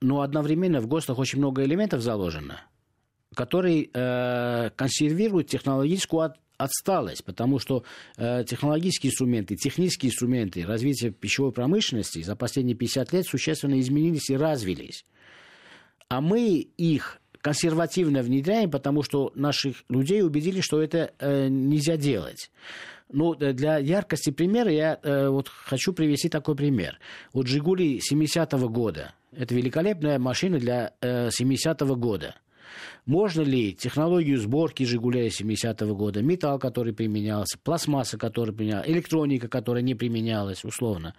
но 0.00 0.22
одновременно 0.22 0.80
в 0.80 0.86
ГОСТах 0.86 1.18
очень 1.18 1.38
много 1.38 1.64
элементов 1.64 2.00
заложено, 2.00 2.60
которые 3.34 3.88
э, 3.92 4.70
консервируют 4.76 5.48
технологическую 5.48 6.22
от, 6.22 6.36
отсталость, 6.56 7.24
потому 7.24 7.58
что 7.58 7.84
э, 8.16 8.44
технологические 8.44 9.10
инструменты, 9.10 9.56
технические 9.56 10.10
инструменты 10.10 10.66
развития 10.66 11.10
пищевой 11.10 11.52
промышленности 11.52 12.22
за 12.22 12.36
последние 12.36 12.76
50 12.76 13.12
лет 13.12 13.26
существенно 13.26 13.78
изменились 13.80 14.30
и 14.30 14.36
развились. 14.36 15.04
А 16.08 16.20
мы 16.20 16.68
их 16.76 17.20
консервативно 17.40 18.22
внедряем, 18.22 18.70
потому 18.70 19.02
что 19.02 19.32
наших 19.34 19.84
людей 19.88 20.22
убедили, 20.22 20.60
что 20.60 20.82
это 20.82 21.12
э, 21.18 21.48
нельзя 21.48 21.96
делать. 21.96 22.50
Ну, 23.10 23.34
для 23.34 23.78
яркости 23.78 24.30
примера 24.30 24.70
я 24.70 24.98
э, 25.02 25.28
вот 25.28 25.48
хочу 25.48 25.92
привести 25.94 26.28
такой 26.28 26.56
пример. 26.56 26.98
Вот 27.32 27.46
«Жигули» 27.46 28.00
70-го 28.00 28.68
года. 28.68 29.14
Это 29.32 29.54
великолепная 29.54 30.18
машина 30.18 30.58
для 30.58 30.92
э, 31.00 31.28
70-го 31.28 31.96
года. 31.96 32.34
Можно 33.06 33.40
ли 33.40 33.72
технологию 33.72 34.38
сборки 34.38 34.82
«Жигулей» 34.82 35.28
70-го 35.28 35.94
года, 35.94 36.22
металл, 36.22 36.58
который 36.58 36.92
применялся, 36.92 37.58
пластмасса, 37.58 38.18
которая 38.18 38.54
применялась, 38.54 38.86
электроника, 38.88 39.48
которая 39.48 39.82
не 39.82 39.94
применялась, 39.94 40.62
условно, 40.62 41.14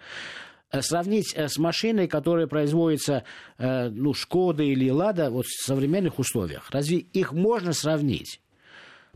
э, 0.70 0.82
сравнить 0.82 1.34
э, 1.34 1.48
с 1.48 1.58
машиной, 1.58 2.06
которая 2.06 2.46
производится, 2.46 3.24
э, 3.58 3.88
ну, 3.88 4.14
Шкода 4.14 4.62
или 4.62 4.88
Лада 4.90 5.30
вот 5.30 5.46
в 5.46 5.66
современных 5.66 6.20
условиях? 6.20 6.70
Разве 6.70 6.98
их 6.98 7.32
можно 7.32 7.72
сравнить? 7.72 8.40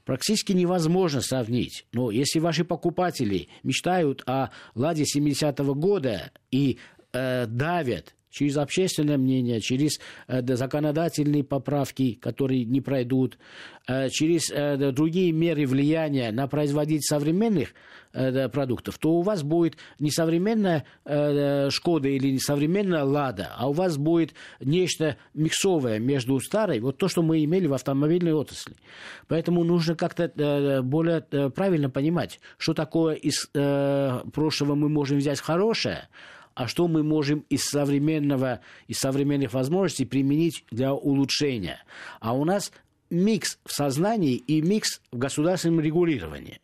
Практически 0.04 0.52
невозможно 0.52 1.20
сравнить. 1.20 1.86
Но 1.92 2.10
если 2.10 2.38
ваши 2.38 2.64
покупатели 2.64 3.48
мечтают 3.62 4.22
о 4.26 4.50
«Ладе» 4.74 5.04
70-го 5.04 5.74
года 5.74 6.30
и 6.50 6.78
э, 7.12 7.46
давят 7.46 8.14
через 8.34 8.56
общественное 8.56 9.16
мнение, 9.16 9.60
через 9.60 10.00
э, 10.26 10.42
законодательные 10.44 11.44
поправки, 11.44 12.14
которые 12.14 12.64
не 12.64 12.80
пройдут, 12.80 13.38
э, 13.86 14.08
через 14.10 14.50
э, 14.50 14.90
другие 14.90 15.30
меры 15.30 15.66
влияния 15.66 16.32
на 16.32 16.48
производителей 16.48 17.02
современных 17.02 17.74
продуктов, 18.52 18.96
то 18.98 19.10
у 19.14 19.22
вас 19.22 19.42
будет 19.42 19.76
не 19.98 20.12
современная 20.12 20.84
Шкода 21.70 22.06
или 22.06 22.30
не 22.30 22.38
современная 22.38 23.02
Лада, 23.02 23.52
а 23.56 23.68
у 23.68 23.72
вас 23.72 23.96
будет 23.96 24.34
нечто 24.60 25.16
миксовое 25.34 25.98
между 25.98 26.38
старой, 26.38 26.78
вот 26.78 26.96
то, 26.96 27.08
что 27.08 27.22
мы 27.22 27.42
имели 27.42 27.66
в 27.66 27.74
автомобильной 27.74 28.32
отрасли. 28.32 28.76
Поэтому 29.26 29.64
нужно 29.64 29.96
как-то 29.96 30.80
более 30.84 31.22
правильно 31.50 31.90
понимать, 31.90 32.38
что 32.56 32.72
такое 32.72 33.16
из 33.16 33.50
прошлого 33.50 34.76
мы 34.76 34.88
можем 34.88 35.18
взять 35.18 35.40
хорошее, 35.40 36.06
а 36.54 36.68
что 36.68 36.88
мы 36.88 37.02
можем 37.02 37.44
из 37.48 37.64
современного, 37.64 38.60
из 38.86 38.98
современных 38.98 39.52
возможностей 39.52 40.04
применить 40.04 40.64
для 40.70 40.94
улучшения. 40.94 41.82
А 42.20 42.34
у 42.34 42.44
нас 42.44 42.72
микс 43.10 43.58
в 43.64 43.72
сознании 43.72 44.36
и 44.36 44.62
микс 44.62 45.00
в 45.10 45.18
государственном 45.18 45.80
регулировании. 45.80 46.60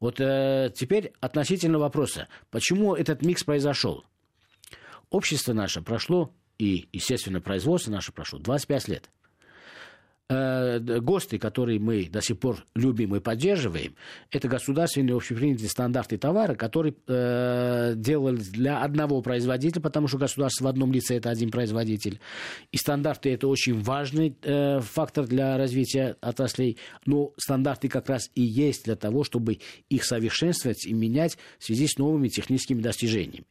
Вот 0.00 0.20
э, 0.20 0.72
теперь 0.74 1.12
относительно 1.20 1.78
вопроса, 1.78 2.28
почему 2.50 2.94
этот 2.94 3.22
микс 3.22 3.44
произошел. 3.44 4.04
Общество 5.10 5.52
наше 5.52 5.82
прошло, 5.82 6.32
и, 6.58 6.88
естественно, 6.92 7.40
производство 7.40 7.90
наше 7.90 8.12
прошло 8.12 8.38
25 8.38 8.88
лет 8.88 9.10
э, 10.28 10.78
ГОСТы, 10.78 11.38
которые 11.38 11.78
мы 11.78 12.08
до 12.08 12.20
сих 12.20 12.38
пор 12.38 12.64
любим 12.74 13.14
и 13.16 13.20
поддерживаем, 13.20 13.94
это 14.30 14.48
государственные 14.48 15.16
общепринятые 15.16 15.68
стандарты 15.68 16.16
товара, 16.18 16.54
которые 16.54 16.94
э, 17.06 17.94
делались 17.96 18.48
для 18.48 18.82
одного 18.82 19.20
производителя, 19.22 19.82
потому 19.82 20.08
что 20.08 20.18
государство 20.18 20.64
в 20.64 20.68
одном 20.68 20.92
лице 20.92 21.16
это 21.16 21.30
один 21.30 21.50
производитель. 21.50 22.20
И 22.72 22.76
стандарты 22.76 23.32
это 23.32 23.48
очень 23.48 23.80
важный 23.80 24.36
э, 24.42 24.80
фактор 24.80 25.26
для 25.26 25.56
развития 25.56 26.16
отраслей, 26.20 26.78
но 27.06 27.32
стандарты 27.36 27.88
как 27.88 28.08
раз 28.08 28.30
и 28.34 28.42
есть 28.42 28.84
для 28.84 28.96
того, 28.96 29.24
чтобы 29.24 29.58
их 29.88 30.04
совершенствовать 30.04 30.86
и 30.86 30.92
менять 30.92 31.38
в 31.58 31.64
связи 31.64 31.86
с 31.86 31.98
новыми 31.98 32.28
техническими 32.28 32.80
достижениями. 32.80 33.46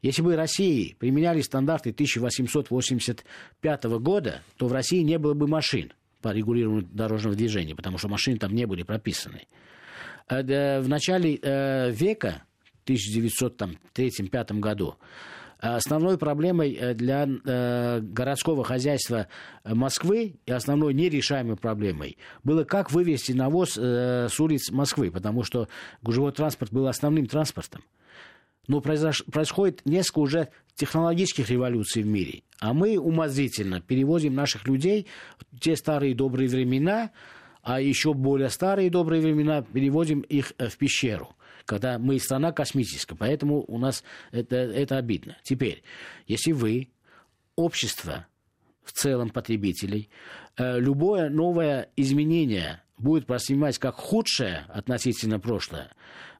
Если 0.00 0.22
бы 0.22 0.36
России 0.36 0.94
применяли 0.98 1.40
стандарты 1.40 1.90
1885 1.90 3.84
года, 4.00 4.42
то 4.56 4.66
в 4.66 4.72
России 4.72 5.02
не 5.02 5.18
было 5.18 5.34
бы 5.34 5.48
машин 5.48 5.92
по 6.22 6.32
регулированию 6.32 6.88
дорожного 6.92 7.36
движения, 7.36 7.74
потому 7.74 7.98
что 7.98 8.08
машины 8.08 8.38
там 8.38 8.54
не 8.54 8.66
были 8.66 8.82
прописаны. 8.84 9.46
Э, 10.28 10.80
в 10.80 10.88
начале 10.88 11.38
э, 11.42 11.90
века, 11.90 12.42
в 12.84 12.90
1903-1905 12.90 14.60
году, 14.60 14.96
Основной 15.60 16.18
проблемой 16.18 16.72
э, 16.72 16.94
для 16.94 17.26
городского 18.00 18.62
хозяйства 18.62 19.26
Москвы 19.64 20.36
и 20.46 20.52
основной 20.52 20.94
нерешаемой 20.94 21.56
проблемой 21.56 22.16
было, 22.44 22.62
как 22.62 22.92
вывести 22.92 23.32
навоз 23.32 23.72
с 23.72 24.38
улиц 24.38 24.70
Москвы, 24.70 25.10
потому 25.10 25.42
что 25.42 25.66
гужевой 26.00 26.30
транспорт 26.30 26.72
был 26.72 26.86
основным 26.86 27.26
транспортом. 27.26 27.82
Но 28.68 28.80
произош... 28.80 29.24
происходит 29.24 29.84
несколько 29.84 30.18
уже 30.20 30.48
технологических 30.76 31.50
революций 31.50 32.02
в 32.02 32.06
мире. 32.06 32.42
А 32.60 32.72
мы 32.72 32.98
умозрительно 32.98 33.80
перевозим 33.80 34.34
наших 34.34 34.68
людей 34.68 35.06
в 35.38 35.58
те 35.58 35.74
старые 35.74 36.14
добрые 36.14 36.48
времена, 36.48 37.10
а 37.62 37.80
еще 37.80 38.14
более 38.14 38.48
старые 38.48 38.88
добрые 38.88 39.20
времена 39.20 39.62
переводим 39.62 40.20
их 40.20 40.52
э, 40.58 40.68
в 40.68 40.76
пещеру 40.76 41.34
когда 41.68 41.98
мы 41.98 42.18
страна 42.18 42.50
космическая, 42.50 43.14
поэтому 43.14 43.62
у 43.68 43.76
нас 43.76 44.02
это, 44.32 44.56
это 44.56 44.96
обидно. 44.96 45.36
Теперь, 45.42 45.82
если 46.26 46.52
вы, 46.52 46.88
общество 47.56 48.26
в 48.84 48.92
целом 48.92 49.28
потребителей, 49.28 50.08
э, 50.56 50.80
любое 50.80 51.28
новое 51.28 51.90
изменение 51.94 52.82
будет 52.96 53.28
воспринимать 53.28 53.78
как 53.78 53.96
худшее 53.96 54.64
относительно 54.68 55.38
прошлое, 55.38 55.90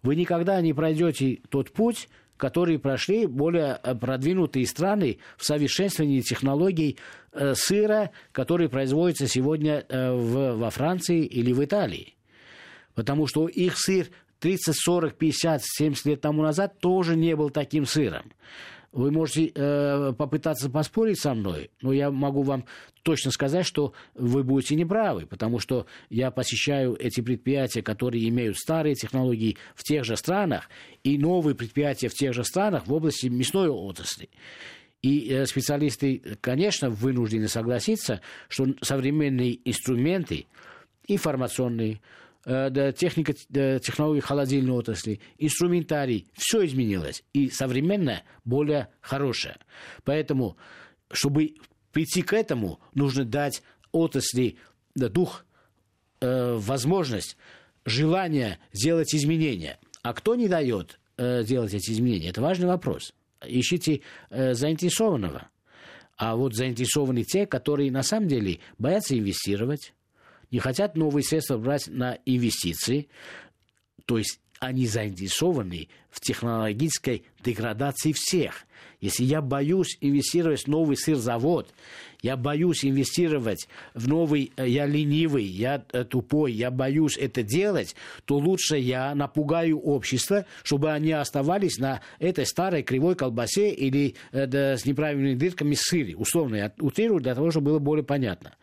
вы 0.03 0.17
никогда 0.17 0.61
не 0.61 0.73
пройдете 0.73 1.41
тот 1.49 1.71
путь, 1.73 2.09
который 2.37 2.79
прошли 2.79 3.27
более 3.27 3.79
э, 3.83 3.95
продвинутые 3.95 4.67
страны 4.67 5.19
в 5.37 5.45
совершенствовании 5.45 6.21
технологий 6.21 6.97
э, 7.33 7.55
сыра, 7.55 8.11
который 8.33 8.69
производится 8.69 9.27
сегодня 9.27 9.85
э, 9.89 10.55
во 10.55 10.71
Франции 10.71 11.25
или 11.25 11.53
в 11.53 11.63
Италии. 11.63 12.15
Потому 12.95 13.27
что 13.27 13.49
их 13.49 13.75
сыр 13.77 14.07
30, 14.41 14.75
40, 14.75 15.15
50, 15.15 15.63
70 15.65 16.07
лет 16.07 16.21
тому 16.21 16.43
назад 16.43 16.79
тоже 16.79 17.17
не 17.17 17.35
был 17.37 17.51
таким 17.51 17.85
сыром. 17.85 18.33
Вы 18.93 19.11
можете 19.11 19.53
э, 19.55 20.13
попытаться 20.17 20.71
поспорить 20.71 21.21
со 21.21 21.35
мной, 21.35 21.71
но 21.83 21.93
я 21.93 22.11
могу 22.11 22.43
вам 22.43 22.65
точно 23.03 23.31
сказать, 23.31 23.67
что 23.67 23.93
вы 24.15 24.43
будете 24.43 24.77
неправы, 24.77 25.27
потому 25.27 25.59
что 25.59 25.87
я 26.09 26.31
посещаю 26.31 26.97
эти 26.99 27.21
предприятия, 27.21 27.83
которые 27.83 28.27
имеют 28.29 28.57
старые 28.57 28.95
технологии 28.95 29.59
в 29.75 29.83
тех 29.83 30.05
же 30.05 30.17
странах, 30.17 30.71
и 31.05 31.19
новые 31.19 31.55
предприятия 31.55 32.09
в 32.09 32.15
тех 32.15 32.33
же 32.33 32.45
странах 32.45 32.87
в 32.87 32.93
области 32.93 33.27
мясной 33.27 33.69
отрасли. 33.69 34.31
И 35.03 35.29
э, 35.31 35.45
специалисты, 35.45 36.23
конечно, 36.41 36.89
вынуждены 36.89 37.49
согласиться, 37.49 38.23
что 38.49 38.67
современные 38.81 39.59
инструменты 39.69 40.47
информационные, 41.07 42.01
Э, 42.51 42.93
техника, 42.97 43.35
технологии 43.35 44.21
холодильной 44.21 44.73
отрасли, 44.73 45.21
инструментарий, 45.37 46.29
все 46.33 46.65
изменилось. 46.65 47.23
И 47.35 47.51
современное 47.51 48.25
более 48.47 48.89
хорошее. 49.03 49.59
Поэтому, 50.05 50.57
чтобы 51.13 51.57
прийти 51.93 52.23
к 52.23 52.33
этому, 52.33 52.81
нужно 52.95 53.27
дать 53.27 53.63
отрасли 53.93 54.57
дух, 54.95 55.45
э, 56.23 56.55
возможность, 56.55 57.37
желание 57.85 58.59
сделать 58.73 59.15
изменения. 59.15 59.79
А 60.03 60.15
кто 60.15 60.35
не 60.35 60.49
дает 60.49 60.99
э, 61.19 61.45
делать 61.45 61.75
эти 61.75 61.91
изменения? 61.91 62.31
Это 62.31 62.41
важный 62.41 62.67
вопрос. 62.67 63.13
Ищите 63.45 64.01
э, 64.31 64.55
заинтересованного. 64.55 65.51
А 66.17 66.35
вот 66.35 66.55
заинтересованы 66.55 67.25
те, 67.25 67.45
которые 67.45 67.93
на 67.93 68.03
самом 68.03 68.27
деле 68.27 68.61
боятся 68.79 69.19
инвестировать, 69.19 69.93
не 70.51 70.59
хотят 70.59 70.97
новые 70.97 71.25
средства 71.25 71.59
брать 71.59 71.89
на 71.89 72.19
инвестиции, 72.25 73.09
то 74.07 74.19
есть 74.19 74.41
они 74.61 74.87
заинтересованы 74.87 75.89
в 76.11 76.21
технологической 76.21 77.25
деградации 77.45 78.13
всех. 78.13 78.65
Если 79.01 79.23
я 79.23 79.41
боюсь 79.41 79.97
инвестировать 80.01 80.65
в 80.65 80.67
новый 80.67 80.97
сырзавод, 80.97 81.73
я 82.21 82.37
боюсь 82.37 82.85
инвестировать 82.85 83.69
в 83.95 84.09
новый, 84.09 84.51
э, 84.57 84.69
я 84.69 84.87
ленивый, 84.87 85.45
я 85.45 85.85
э, 85.93 86.03
тупой, 86.05 86.53
я 86.53 86.73
боюсь 86.73 87.17
это 87.17 87.45
делать, 87.45 87.95
то 88.25 88.39
лучше 88.39 88.77
я 88.77 89.15
напугаю 89.15 89.79
общество, 89.79 90.47
чтобы 90.65 90.91
они 90.91 91.13
оставались 91.13 91.79
на 91.79 92.01
этой 92.19 92.45
старой 92.45 92.83
кривой 92.83 93.15
колбасе 93.15 93.71
или 93.71 94.17
э, 94.33 94.47
да, 94.47 94.77
с 94.77 94.85
неправильными 94.85 95.35
дырками 95.35 95.77
сыре. 95.77 96.17
Условно 96.17 96.57
я 96.57 96.73
утрирую 96.81 97.21
для 97.21 97.37
того, 97.37 97.53
чтобы 97.53 97.67
было 97.67 97.79
более 97.79 98.05
понятно. 98.05 98.57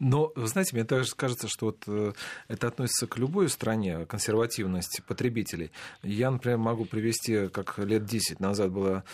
Но, 0.00 0.32
вы 0.34 0.46
знаете, 0.46 0.74
мне 0.74 0.84
также 0.84 1.14
кажется, 1.14 1.46
что 1.46 1.66
вот 1.66 1.84
э, 1.86 2.12
это 2.48 2.68
относится 2.68 3.06
к 3.06 3.18
любой 3.18 3.50
стране, 3.50 4.06
консервативность 4.06 5.02
потребителей. 5.06 5.70
Я, 6.02 6.30
например, 6.30 6.56
могу 6.56 6.86
привести, 6.86 7.48
как 7.48 7.78
лет 7.78 8.06
10 8.06 8.40
назад 8.40 8.72
была 8.72 9.04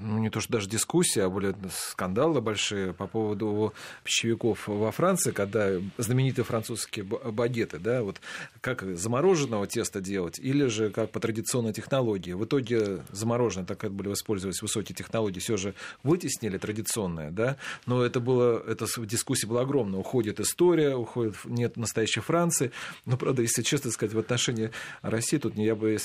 ну, 0.00 0.18
не 0.18 0.30
то 0.30 0.40
что 0.40 0.52
даже 0.52 0.68
дискуссия, 0.68 1.24
а 1.24 1.30
более 1.30 1.54
скандалы 1.72 2.40
большие 2.40 2.92
по 2.92 3.06
поводу 3.06 3.72
пищевиков 4.04 4.68
во 4.68 4.90
Франции, 4.92 5.32
когда 5.32 5.70
знаменитые 5.96 6.44
французские 6.44 7.04
багеты, 7.04 7.78
да, 7.78 8.02
вот 8.02 8.20
как 8.60 8.82
замороженного 8.96 9.66
теста 9.66 10.00
делать, 10.00 10.38
или 10.38 10.66
же 10.66 10.90
как 10.90 11.10
по 11.10 11.20
традиционной 11.20 11.72
технологии. 11.72 12.32
В 12.32 12.44
итоге 12.44 13.02
замороженное, 13.10 13.66
так 13.66 13.78
как 13.78 13.92
были 13.92 14.12
использовались 14.12 14.62
высокие 14.62 14.94
технологии, 14.94 15.40
все 15.40 15.56
же 15.56 15.74
вытеснили 16.02 16.58
традиционное, 16.58 17.30
да, 17.30 17.56
но 17.86 18.04
это 18.04 18.20
было, 18.20 18.62
эта 18.66 18.86
дискуссия 19.04 19.46
была 19.46 19.62
огромная. 19.62 20.00
Уходит 20.00 20.38
история, 20.40 20.94
уходит, 20.94 21.36
нет 21.44 21.76
настоящей 21.76 22.20
Франции. 22.20 22.70
Но, 23.04 23.16
правда, 23.16 23.42
если 23.42 23.62
честно 23.62 23.90
сказать, 23.90 24.14
в 24.14 24.18
отношении 24.18 24.70
России, 25.02 25.38
тут 25.38 25.56
я 25.56 25.74
бы, 25.74 25.90
э, 25.90 25.96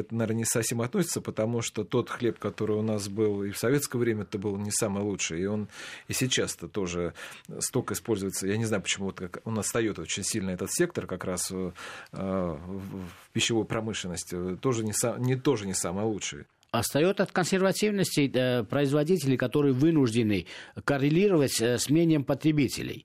это, 0.00 0.14
наверное, 0.14 0.38
не 0.38 0.44
совсем 0.44 0.80
относится, 0.80 1.20
потому 1.20 1.62
что 1.62 1.84
тот 1.84 2.08
хлеб, 2.08 2.38
который 2.38 2.61
у 2.70 2.82
нас 2.82 3.08
был 3.08 3.42
и 3.42 3.50
в 3.50 3.58
советское 3.58 3.98
время 3.98 4.22
это 4.22 4.38
был 4.38 4.56
не 4.56 4.70
самый 4.70 5.02
лучший, 5.02 5.42
и 5.42 5.46
он 5.46 5.68
и 6.08 6.12
сейчас-то 6.12 6.68
тоже 6.68 7.14
столько 7.58 7.94
используется. 7.94 8.46
Я 8.46 8.56
не 8.56 8.64
знаю, 8.64 8.82
почему 8.82 9.06
вот 9.06 9.18
как 9.18 9.40
он 9.44 9.58
отстает 9.58 9.98
очень 9.98 10.22
сильно 10.22 10.50
этот 10.50 10.72
сектор 10.72 11.06
как 11.06 11.24
раз 11.24 11.50
э, 11.50 11.72
в 12.12 13.08
пищевой 13.32 13.64
промышленности, 13.64 14.56
тоже 14.56 14.84
не, 14.84 14.92
не, 15.18 15.36
тоже 15.36 15.66
не 15.66 15.74
самый 15.74 16.04
лучший 16.04 16.44
остает 16.72 17.20
от 17.20 17.30
консервативности 17.32 18.30
э, 18.32 18.64
производителей, 18.64 19.36
которые 19.36 19.74
вынуждены 19.74 20.46
коррелировать 20.84 21.60
э, 21.60 21.76
с 21.76 21.90
мнением 21.90 22.24
потребителей. 22.24 23.04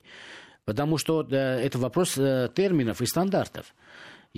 Потому 0.64 0.96
что 0.96 1.26
э, 1.30 1.34
это 1.34 1.78
вопрос 1.78 2.16
э, 2.16 2.50
терминов 2.54 3.02
и 3.02 3.06
стандартов. 3.06 3.74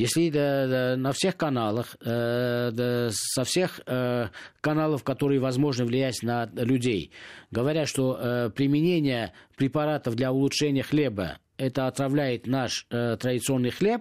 Если 0.01 0.31
да, 0.31 0.67
да, 0.67 0.97
на 0.97 1.13
всех 1.13 1.37
каналах, 1.37 1.95
э, 2.01 2.71
да, 2.73 3.11
со 3.13 3.45
всех 3.45 3.83
э, 3.85 4.29
каналов, 4.63 5.05
которые 5.05 5.41
возможно 5.41 5.85
влиять 5.85 6.23
на 6.23 6.49
людей, 6.55 7.11
говорят, 7.51 7.87
что 7.87 8.19
э, 8.19 8.49
применение 8.49 9.35
препаратов 9.59 10.15
для 10.15 10.33
улучшения 10.33 10.83
хлеба 10.83 11.37
это 11.59 11.87
отравляет 11.87 12.47
наш 12.47 12.87
э, 12.89 13.19
традиционный 13.21 13.69
хлеб, 13.69 14.01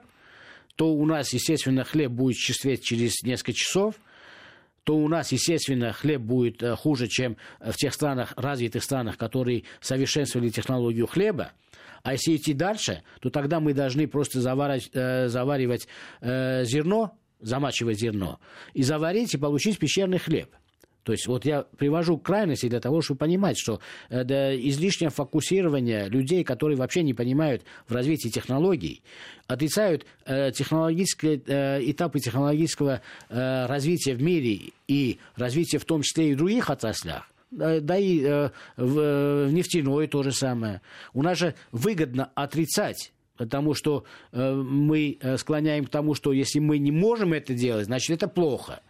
то 0.77 0.93
у 0.93 1.05
нас, 1.05 1.33
естественно, 1.33 1.83
хлеб 1.83 2.11
будет 2.11 2.37
черстветь 2.37 2.81
через 2.81 3.21
несколько 3.23 3.51
часов, 3.51 3.95
то 4.89 4.95
у 4.95 5.07
нас, 5.07 5.31
естественно, 5.31 5.93
хлеб 5.93 6.21
будет 6.21 6.63
э, 6.63 6.75
хуже, 6.75 7.07
чем 7.07 7.37
в 7.59 7.73
тех 7.73 7.93
странах, 7.93 8.33
развитых 8.35 8.83
странах, 8.83 9.19
которые 9.19 9.65
совершенствовали 9.81 10.49
технологию 10.49 11.05
хлеба. 11.05 11.51
А 12.01 12.13
если 12.13 12.35
идти 12.35 12.55
дальше, 12.55 13.03
то 13.21 13.29
тогда 13.29 13.59
мы 13.59 13.75
должны 13.75 14.07
просто 14.07 14.41
заваривать, 14.41 14.89
э, 14.93 15.27
заваривать 15.27 15.87
э, 16.21 16.63
зерно, 16.65 17.15
замачивать 17.39 17.99
зерно, 17.99 18.39
и 18.73 18.81
заварить 18.81 19.35
и 19.35 19.37
получить 19.37 19.77
пещерный 19.77 20.17
хлеб. 20.17 20.55
То 21.09 21.13
есть 21.13 21.25
вот 21.25 21.43
я 21.43 21.63
привожу 21.63 22.19
крайности 22.19 22.69
для 22.69 22.79
того, 22.79 23.01
чтобы 23.01 23.17
понимать, 23.17 23.57
что 23.57 23.79
э, 24.11 24.23
да, 24.23 24.55
излишнее 24.55 25.09
фокусирование 25.09 26.07
людей, 26.07 26.43
которые 26.43 26.77
вообще 26.77 27.01
не 27.01 27.15
понимают 27.15 27.63
в 27.87 27.95
развитии 27.95 28.29
технологий, 28.29 29.01
отрицают 29.47 30.05
э, 30.25 30.51
технологические 30.51 31.41
э, 31.47 31.79
этапы 31.89 32.19
технологического 32.19 33.01
э, 33.27 33.65
развития 33.65 34.13
в 34.13 34.21
мире 34.21 34.71
и 34.87 35.17
развития 35.35 35.79
в 35.79 35.85
том 35.85 36.03
числе 36.03 36.29
и 36.29 36.33
в 36.35 36.37
других 36.37 36.69
отраслях, 36.69 37.27
да 37.49 37.97
и 37.97 38.21
э, 38.21 38.51
в, 38.77 39.47
в 39.47 39.51
нефтяной 39.51 40.05
то 40.05 40.21
же 40.21 40.31
самое. 40.31 40.81
У 41.15 41.23
нас 41.23 41.39
же 41.39 41.55
выгодно 41.71 42.29
отрицать 42.35 43.13
потому 43.35 43.73
что 43.73 44.03
э, 44.31 44.53
мы 44.53 45.17
склоняем 45.37 45.85
к 45.85 45.89
тому, 45.89 46.13
что 46.13 46.33
если 46.33 46.59
мы 46.59 46.77
не 46.77 46.91
можем 46.91 47.33
это 47.33 47.55
делать, 47.55 47.85
значит 47.85 48.11
это 48.11 48.27
плохо. 48.27 48.81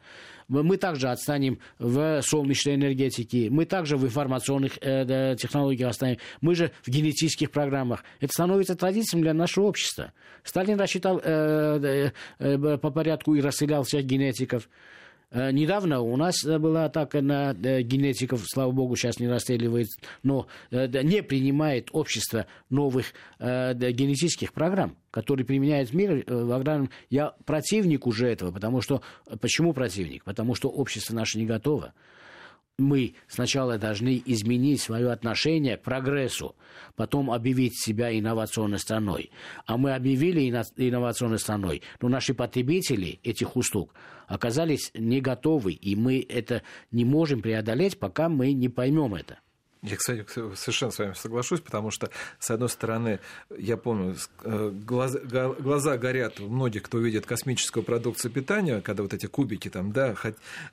Мы 0.50 0.78
также 0.78 1.10
отстанем 1.10 1.60
в 1.78 2.22
солнечной 2.22 2.76
энергетике, 2.76 3.50
мы 3.50 3.66
также 3.66 3.98
в 3.98 4.04
информационных 4.04 4.78
э, 4.82 5.36
технологиях 5.40 5.92
отстанем, 5.92 6.18
мы 6.42 6.56
же 6.56 6.72
в 6.84 6.90
генетических 6.90 7.52
программах. 7.52 8.04
Это 8.20 8.34
становится 8.34 8.76
традицией 8.76 9.22
для 9.22 9.34
нашего 9.34 9.66
общества. 9.66 10.12
Сталин 10.44 10.80
рассчитал 10.80 11.22
э, 11.24 12.12
э, 12.40 12.78
по 12.78 12.92
порядку 12.92 13.36
и 13.36 13.42
расстрелял 13.42 13.84
всех 13.84 14.06
генетиков. 14.06 14.68
Э, 15.32 15.52
недавно 15.52 16.02
у 16.02 16.18
нас 16.18 16.44
э, 16.44 16.58
была 16.58 16.86
атака 16.86 17.22
на 17.22 17.52
э, 17.52 17.82
генетиков, 17.82 18.42
слава 18.48 18.72
богу, 18.72 18.96
сейчас 18.96 19.20
не 19.20 19.28
расстреливает, 19.28 19.88
но 20.24 20.48
не 20.72 21.22
принимает 21.22 21.90
общество 21.92 22.46
новых 22.70 23.14
генетических 23.40 24.54
программ, 24.54 24.96
которые 25.12 25.46
применяют 25.46 25.90
в 25.90 25.96
мире 25.96 26.24
в 26.28 26.52
аграрном. 26.52 26.90
Я 27.10 27.36
противник 27.46 28.08
уже 28.08 28.28
этого, 28.28 28.52
потому 28.52 28.82
что... 28.82 29.02
Почему 29.40 29.74
противник? 29.74 30.24
Потому 30.24 30.56
что 30.56 30.70
общество 30.70 31.14
наше 31.14 31.38
не 31.38 31.46
готово 31.46 31.94
мы 32.80 33.16
сначала 33.28 33.78
должны 33.78 34.22
изменить 34.26 34.82
свое 34.82 35.12
отношение 35.12 35.78
к 35.78 35.84
прогрессу, 35.84 36.56
потом 36.96 37.32
объявить 37.32 37.80
себя 37.80 38.18
инновационной 38.18 38.80
страной. 38.80 39.32
А 39.66 39.78
мы 39.78 39.94
объявили 39.94 40.50
инновационной 40.50 41.40
страной, 41.40 41.82
но 42.02 42.10
наши 42.10 42.34
потребители 42.34 43.20
этих 43.24 43.56
услуг 43.56 43.94
оказались 44.28 44.92
не 44.94 45.22
готовы, 45.22 45.74
и 45.74 45.96
мы 45.96 46.26
это 46.28 46.64
не 46.92 47.06
можем 47.06 47.42
преодолеть, 47.42 48.00
пока 48.00 48.30
мы 48.30 48.54
не 48.54 48.70
поймем 48.70 49.16
это. 49.16 49.40
Я, 49.82 49.96
кстати, 49.96 50.26
совершенно 50.56 50.92
с 50.92 51.00
вами 51.00 51.14
соглашусь, 51.14 51.62
потому 51.62 51.90
что, 51.90 52.10
с 52.38 52.52
одной 52.52 52.68
стороны, 52.68 53.20
я 53.58 53.78
помню, 53.78 54.18
э, 54.44 54.72
глаза, 54.74 55.20
глаза 55.20 55.98
горят 55.98 56.42
у 56.42 56.50
многих, 56.50 56.84
кто 56.84 56.98
видит 56.98 57.26
космическую 57.26 57.84
продукцию 57.84 58.32
питания, 58.32 58.82
когда 58.82 59.04
вот 59.04 59.14
эти 59.14 59.28
кубики 59.28 59.70
там, 59.70 59.94
да, 59.94 60.16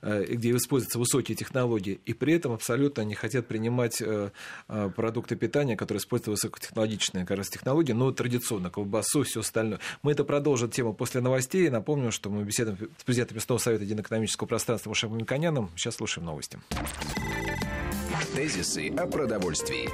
э, 0.01 0.25
где 0.27 0.53
используются 0.53 0.99
высокие 0.99 1.37
технологии, 1.37 2.01
и 2.05 2.13
при 2.13 2.33
этом 2.33 2.51
абсолютно 2.51 3.03
не 3.03 3.15
хотят 3.15 3.47
принимать 3.47 4.01
э, 4.01 4.29
продукты 4.67 5.37
питания, 5.37 5.77
которые 5.77 5.99
используют 5.99 6.39
высокотехнологичные 6.39 7.25
как 7.25 7.37
раз 7.37 7.47
технологии, 7.47 7.93
но 7.93 8.11
традиционно, 8.11 8.69
колбасу, 8.69 9.23
все 9.23 9.39
остальное. 9.39 9.79
Мы 10.01 10.11
это 10.11 10.25
продолжим 10.25 10.69
тему 10.69 10.93
после 10.93 11.21
новостей. 11.21 11.69
Напомню, 11.69 12.11
что 12.11 12.29
мы 12.29 12.43
беседуем 12.43 12.77
с 12.97 13.03
президентом 13.05 13.35
Местного 13.35 13.59
совета 13.59 13.85
единоэкономического 13.85 14.47
пространства 14.47 14.89
Мушем 14.89 15.17
Миконяном. 15.17 15.71
Сейчас 15.77 15.95
слушаем 15.95 16.25
новости. 16.25 16.59
Тезисы 18.35 18.89
о 18.97 19.07
продовольствии. 19.07 19.89